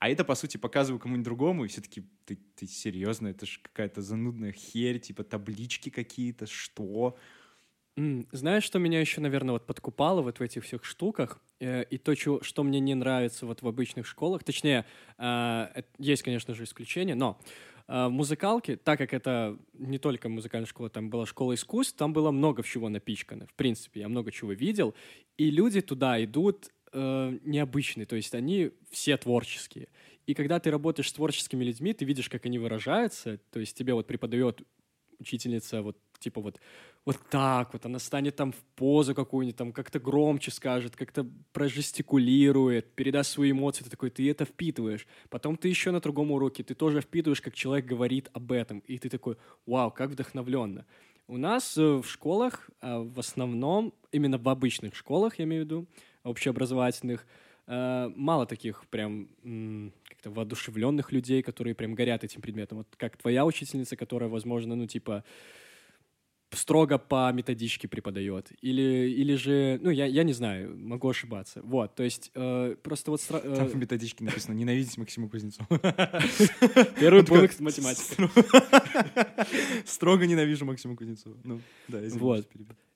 [0.00, 3.60] А это, по сути, показываю кому-нибудь другому, и все таки ты, ты серьезно, это же
[3.62, 7.18] какая-то занудная херь, типа таблички какие-то, что?
[8.32, 12.14] Знаешь, что меня еще, наверное, вот подкупало вот в этих всех штуках, э, и то,
[12.14, 14.86] чё- что мне не нравится вот в обычных школах, точнее,
[15.18, 17.38] э, есть, конечно же, исключения, но
[17.88, 22.12] э, в музыкалке, так как это не только музыкальная школа, там была школа искусств, там
[22.12, 23.46] было много всего напичкано.
[23.46, 24.94] В принципе, я много чего видел,
[25.36, 29.88] и люди туда идут э, необычные, то есть они все творческие.
[30.26, 33.94] И когда ты работаешь с творческими людьми, ты видишь, как они выражаются, то есть тебе
[33.94, 34.62] вот преподает
[35.18, 36.60] учительница вот типа вот
[37.06, 42.94] вот так вот, она станет там в позу какую-нибудь, там как-то громче скажет, как-то прожестикулирует,
[42.94, 45.06] передаст свои эмоции, ты такой, ты это впитываешь.
[45.30, 48.98] Потом ты еще на другом уроке, ты тоже впитываешь, как человек говорит об этом, и
[48.98, 50.84] ты такой, вау, как вдохновленно.
[51.26, 55.64] У нас э, в школах, э, в основном, именно в обычных школах, я имею в
[55.64, 55.86] виду,
[56.24, 57.26] общеобразовательных,
[57.66, 59.28] э, мало таких прям
[60.08, 62.78] как-то воодушевленных людей, которые прям горят этим предметом.
[62.78, 65.24] Вот как твоя учительница, которая, возможно, ну, типа,
[66.52, 68.50] строго по методичке преподает.
[68.60, 71.60] Или, или же, ну, я, я не знаю, могу ошибаться.
[71.62, 73.20] Вот, то есть э, просто вот...
[73.30, 75.68] э, Там в методичке написано «Ненавидеть Максима Кузнецова».
[76.98, 78.30] Первый пункт математика.
[79.86, 81.36] Строго ненавижу Максима Кузнецова.
[81.44, 82.48] Ну, да, извините, Вот.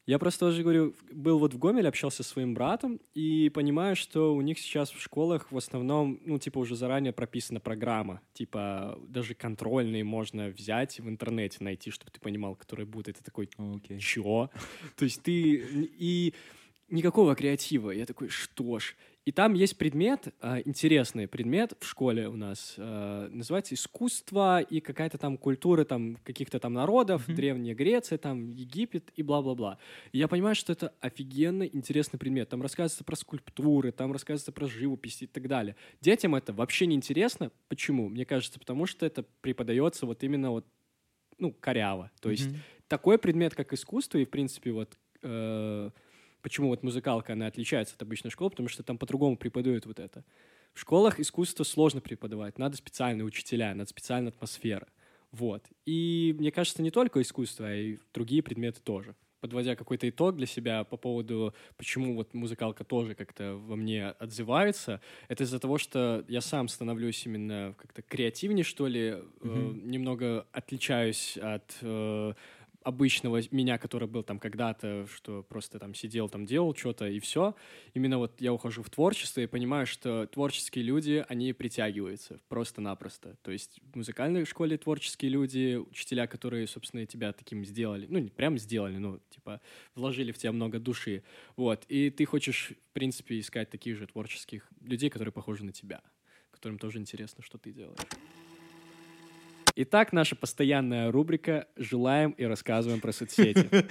[0.06, 4.34] Я просто тоже говорю, был вот в Гомеле, общался со своим братом, и понимаю, что
[4.34, 8.20] у них сейчас в школах в основном, ну, типа, уже заранее прописана программа.
[8.34, 13.08] Типа, даже контрольные можно взять в интернете, найти, чтобы ты понимал, который будет.
[13.08, 13.98] Это такой, Окей.
[13.98, 14.50] чё?
[14.96, 15.32] То есть ты...
[15.98, 16.34] И
[16.90, 17.90] никакого креатива.
[17.90, 18.94] Я такой, что ж.
[19.24, 24.80] И там есть предмет, а, интересный предмет в школе у нас, а, называется искусство и
[24.80, 29.78] какая-то там культура там каких-то там народов, Древняя Греция, там Египет и бла-бла-бла.
[30.12, 32.50] И я понимаю, что это офигенно интересный предмет.
[32.50, 35.74] Там рассказывается про скульптуры, там рассказывается про живопись и так далее.
[36.02, 37.50] Детям это вообще не интересно.
[37.68, 38.10] Почему?
[38.10, 40.66] Мне кажется, потому что это преподается вот именно вот,
[41.38, 42.10] ну, коряво.
[42.20, 42.58] То есть Мгм.
[42.88, 45.90] такой предмет, как искусство, и, в принципе, вот э,
[46.44, 50.24] почему вот музыкалка, она отличается от обычной школы, потому что там по-другому преподают вот это.
[50.74, 54.88] В школах искусство сложно преподавать, надо специальные учителя, надо специальная атмосфера.
[55.32, 55.66] Вот.
[55.86, 59.16] И мне кажется, не только искусство, а и другие предметы тоже.
[59.40, 65.02] Подводя какой-то итог для себя по поводу, почему вот музыкалка тоже как-то во мне отзывается,
[65.28, 69.80] это из-за того, что я сам становлюсь именно как-то креативнее, что ли, э, Мгм.
[69.84, 72.32] немного отличаюсь от э,
[72.84, 77.56] обычного меня, который был там когда-то, что просто там сидел, там делал что-то и все.
[77.94, 83.36] Именно вот я ухожу в творчество и понимаю, что творческие люди, они притягиваются просто-напросто.
[83.42, 88.30] То есть в музыкальной школе творческие люди, учителя, которые, собственно, тебя таким сделали, ну, не
[88.30, 89.60] прям сделали, но, типа,
[89.94, 91.22] вложили в тебя много души.
[91.56, 91.84] Вот.
[91.88, 96.02] И ты хочешь, в принципе, искать таких же творческих людей, которые похожи на тебя,
[96.52, 97.98] которым тоже интересно, что ты делаешь.
[99.76, 103.68] Итак, наша постоянная рубрика «Желаем и рассказываем про соцсети».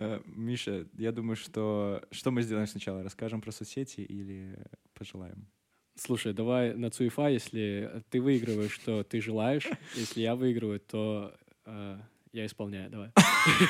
[0.00, 2.02] Э, Миша, я думаю, что...
[2.12, 3.02] Что мы сделаем сначала?
[3.02, 4.56] Расскажем про соцсети или
[4.94, 5.48] пожелаем?
[5.96, 9.66] Слушай, давай на Цуефа, если ты выигрываешь, то ты желаешь.
[9.96, 11.98] Если я выигрываю, то э,
[12.32, 12.90] я исполняю.
[12.90, 13.10] Давай.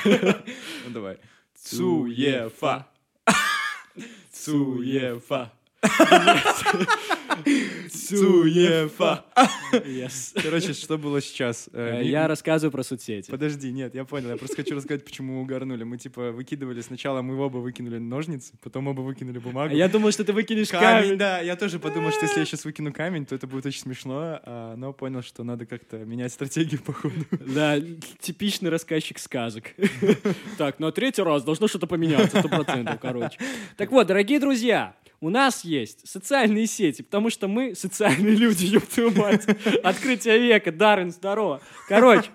[0.85, 1.19] Ну давай.
[1.55, 2.87] Цуефа.
[4.31, 5.51] Цуефа.
[7.91, 9.25] Цуефа.
[9.73, 10.41] Yes.
[10.43, 11.69] Короче, что было сейчас?
[11.73, 13.31] Э, Э, Я рассказываю про соцсети.
[13.31, 14.31] Подожди, нет, я понял.
[14.31, 15.85] Я просто хочу рассказать, почему мы угорнули.
[15.85, 19.73] Мы типа выкидывали сначала, мы оба выкинули ножницы, потом оба выкинули бумагу.
[19.73, 21.41] А Я думал, что ты выкинешь Камень, да.
[21.41, 24.77] Я тоже подумал, что если я сейчас выкину камень, то это будет очень смешно, а,
[24.77, 27.15] но понял, что надо как-то менять стратегию, походу.
[27.31, 27.79] Да,
[28.21, 29.65] типичный рассказчик сказок.
[30.57, 33.39] Так, на третий раз должно что-то поменяться, сто процентов, короче.
[33.77, 38.67] Так вот, дорогие друзья, у нас есть социальные сети, потому что мы социальные люди,
[38.97, 39.47] ёб мать.
[39.83, 41.61] Открытие века, Дарвин, здорово.
[41.89, 42.31] Короче,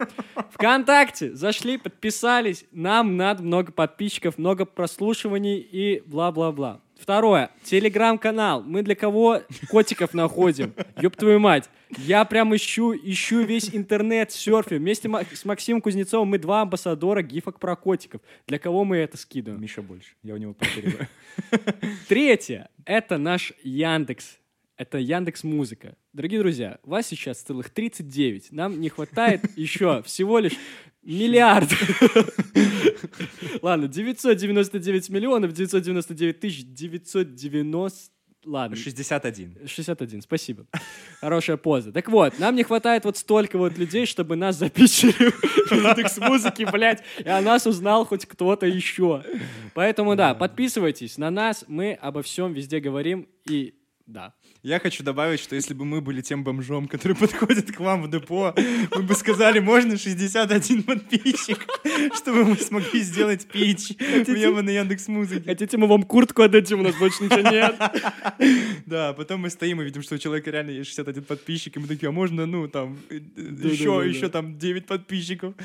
[0.51, 6.81] ВКонтакте зашли, подписались, нам надо много подписчиков, много прослушиваний и бла-бла-бла.
[7.03, 7.49] Второе.
[7.63, 8.63] Телеграм-канал.
[8.63, 10.73] Мы для кого котиков находим?
[11.01, 11.69] Ёб твою мать.
[11.97, 14.77] Я прям ищу, ищу весь интернет, серфим.
[14.77, 18.21] Вместе с Максимом Кузнецовым мы два амбассадора гифок про котиков.
[18.47, 19.61] Для кого мы это скидываем?
[19.61, 20.13] Миша больше.
[20.23, 21.09] Я у него повторяю.
[22.07, 22.69] Третье.
[22.85, 24.37] Это наш Яндекс.
[24.75, 25.95] Это Яндекс Музыка.
[26.13, 28.51] Дорогие друзья, вас сейчас целых 39.
[28.51, 30.53] Нам не хватает еще всего лишь
[31.03, 31.69] миллиард.
[33.61, 38.11] Ладно, 999 миллионов 999 тысяч 990...
[38.45, 39.67] Ладно, 61.
[39.67, 40.65] 61, спасибо.
[41.21, 41.91] Хорошая поза.
[41.91, 46.67] Так вот, нам не хватает вот столько вот людей, чтобы нас запичили в Яндекс музыки,
[46.69, 49.23] блядь, и о нас узнал хоть кто-то еще.
[49.75, 54.33] Поэтому да, подписывайтесь на нас, мы обо всем везде говорим и да.
[54.63, 58.09] Я хочу добавить, что если бы мы были тем бомжом, который подходит к вам в
[58.09, 58.55] депо,
[58.95, 61.67] мы бы сказали, можно 61 подписчик,
[62.15, 65.43] чтобы мы смогли сделать пич в на Яндекс Музыке.
[65.43, 67.75] Хотите, мы вам куртку отдадим, у нас больше ничего нет.
[68.85, 71.87] Да, потом мы стоим и видим, что у человека реально есть 61 подписчик, и мы
[71.87, 75.55] такие, а можно, ну, там, э, еще, еще там 9 подписчиков.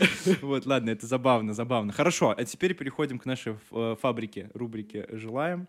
[0.41, 1.93] Вот, ладно, это забавно, забавно.
[1.93, 5.69] Хорошо, а теперь переходим к нашей э, фабрике, рубрике «Желаем».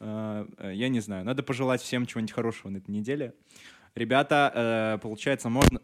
[0.00, 3.34] Э, Я не знаю, надо пожелать всем чего-нибудь хорошего на этой неделе.
[3.94, 4.52] Ребята,
[4.96, 5.80] э, получается, можно...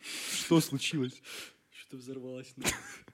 [0.00, 1.22] Что случилось?
[1.70, 2.54] Что взорвалось?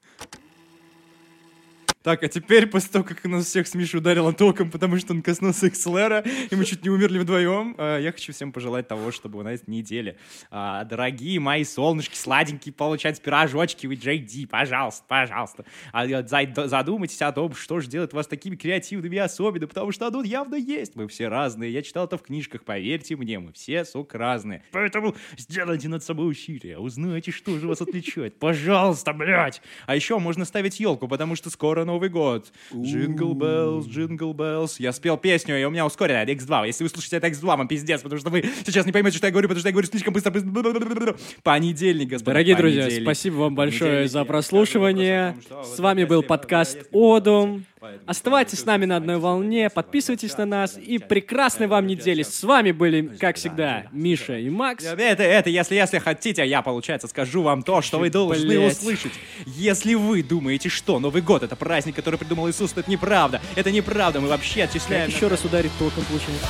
[2.06, 5.22] Так, а теперь, после того, как нас всех с Мишей ударило током, потому что он
[5.22, 9.42] коснулся XLR, и мы чуть не умерли вдвоем, э, я хочу всем пожелать того, чтобы
[9.42, 10.16] на этой неделе,
[10.48, 15.64] а, дорогие мои солнышки, сладенькие, получать пирожочки, вы Ди, пожалуйста, пожалуйста.
[15.90, 19.90] А, э, за- задумайтесь о том, что же делает вас такими креативными и особенными, потому
[19.90, 20.94] что оно явно есть.
[20.94, 24.62] Мы все разные, я читал это в книжках, поверьте мне, мы все, сука, разные.
[24.70, 28.38] Поэтому сделайте над собой усилия, узнайте, что же вас отличает.
[28.38, 29.60] Пожалуйста, блядь.
[29.86, 32.52] А еще можно ставить елку, потому что скоро Новый год.
[32.74, 34.78] Jingle Bells, Jingle Bells.
[34.78, 36.66] Я спел песню, и у меня ускорено X2.
[36.66, 39.30] Если вы слушаете это X2, вам пиздец, потому что вы сейчас не поймете, что я
[39.30, 40.30] говорю, потому что я говорю слишком быстро.
[40.30, 41.16] быстро.
[41.42, 42.32] Понедельник, господа.
[42.32, 45.38] Дорогие друзья, спасибо вам большое за прослушивание.
[45.64, 47.64] С вами был подкаст «Одум».
[48.06, 52.22] Оставайтесь с нами на одной волне, подписывайтесь на нас и прекрасной вам недели.
[52.22, 54.84] С вами были, как всегда, Миша и Макс.
[54.84, 59.12] Это, это, если, если хотите, я, получается, скажу вам то, что вы должны услышать.
[59.46, 63.40] Если вы думаете, что Новый год— это праздник, который придумал Иисус, то это неправда.
[63.54, 65.10] Это неправда, мы вообще отчисляем...
[65.10, 66.42] Еще раз ударить током получилось.